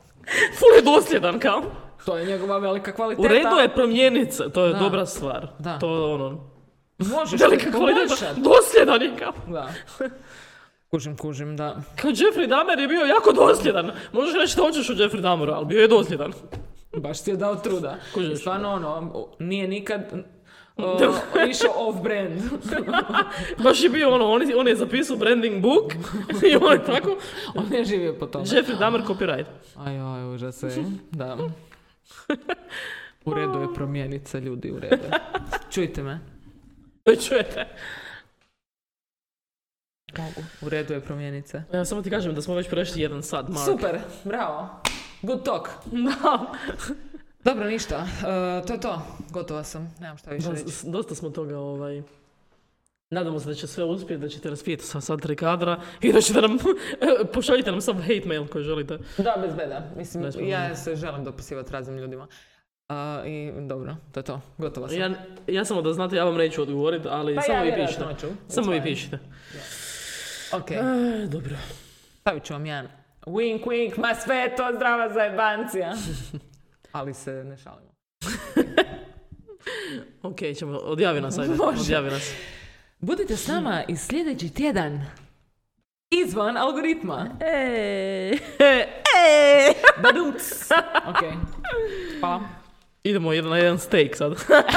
[0.58, 1.62] full je dosljedan, kao.
[2.04, 3.28] To je njegova velika kvaliteta.
[3.28, 4.78] U redu je promijeniti se, to je Da.
[4.78, 5.48] dobra stvar.
[5.58, 5.78] Da.
[5.78, 6.54] To je ono,
[6.98, 9.32] Možeš velika kvaliteta, dosljedan je, kao.
[9.46, 9.68] Da.
[10.90, 11.82] Kužim, kužim, da.
[11.96, 13.90] Kao Jeffrey Dahmer je bio jako dosljedan.
[14.12, 16.32] Možeš reći što hoćeš o Jeffrey Dahmeru, ali bio je dosljedan.
[16.96, 17.96] Baš ti je dao truda.
[18.14, 18.38] Kužiš.
[18.40, 20.00] Stvarno, ono, nije nikad
[20.76, 20.98] o,
[21.48, 22.40] išao off-brand.
[23.64, 25.92] Baš je bio ono, on je, on je zapisao branding book
[26.52, 27.16] i on je tako.
[27.54, 28.44] On je živio po tome.
[28.44, 29.46] Jeffrey Dahmer copyright.
[29.76, 30.64] Aj, aj, užas.
[31.10, 31.36] Da.
[33.24, 35.02] U redu je promijeniti se ljudi, u redu.
[35.70, 36.20] Čujte me.
[37.28, 37.66] Čujete.
[40.18, 40.46] Mogu.
[40.62, 41.62] U redu je promijeniti se.
[41.72, 43.64] Ja samo ti kažem da smo već prešli jedan sat, Mark.
[43.64, 44.68] Super, bravo.
[45.22, 45.68] Good talk.
[47.44, 48.06] Dobro, ništa.
[48.60, 49.02] E, to je to.
[49.30, 49.94] Gotova sam.
[50.00, 50.64] Nemam šta više reći.
[50.84, 52.02] dosta smo toga ovaj...
[53.10, 56.20] Nadamo se da će sve uspjeti, da ćete raspijeti sa sva tri kadra i da
[56.20, 56.58] ćete nam,
[57.34, 58.98] pošaljite nam sam hate mail koji želite.
[59.18, 59.90] Da, bez beda.
[59.96, 62.26] Mislim, ja se želim dopisivati raznim ljudima.
[62.88, 64.40] A, I dobro, to je to.
[64.58, 64.98] Gotova sam.
[64.98, 65.10] Ja,
[65.46, 68.04] ja samo da znate, ja vam neću odgovoriti, ali Pa samo ja vi pišite.
[68.48, 69.18] Samo vi pišite.
[70.52, 70.70] Ok.
[70.70, 70.82] E,
[71.26, 71.56] dobro.
[72.20, 72.88] Stavit ću vam jedan
[73.26, 75.92] wink wink, ma sve to zdrava zajebancija.
[76.94, 77.90] Ali se ne šalimo.
[80.22, 81.54] Ok, ćemo, odjavi nas, ajde.
[81.54, 81.80] Može.
[81.80, 82.32] Odjavi nas.
[82.98, 85.06] Budite s nama i sljedeći tjedan.
[86.10, 87.26] Izvan algoritma.
[87.40, 89.72] Ej, ej.
[90.02, 90.42] Badumc.
[91.10, 91.16] Ok.
[92.20, 92.40] Hvala.
[93.02, 94.32] Idemo jedan- na jedan steak sad.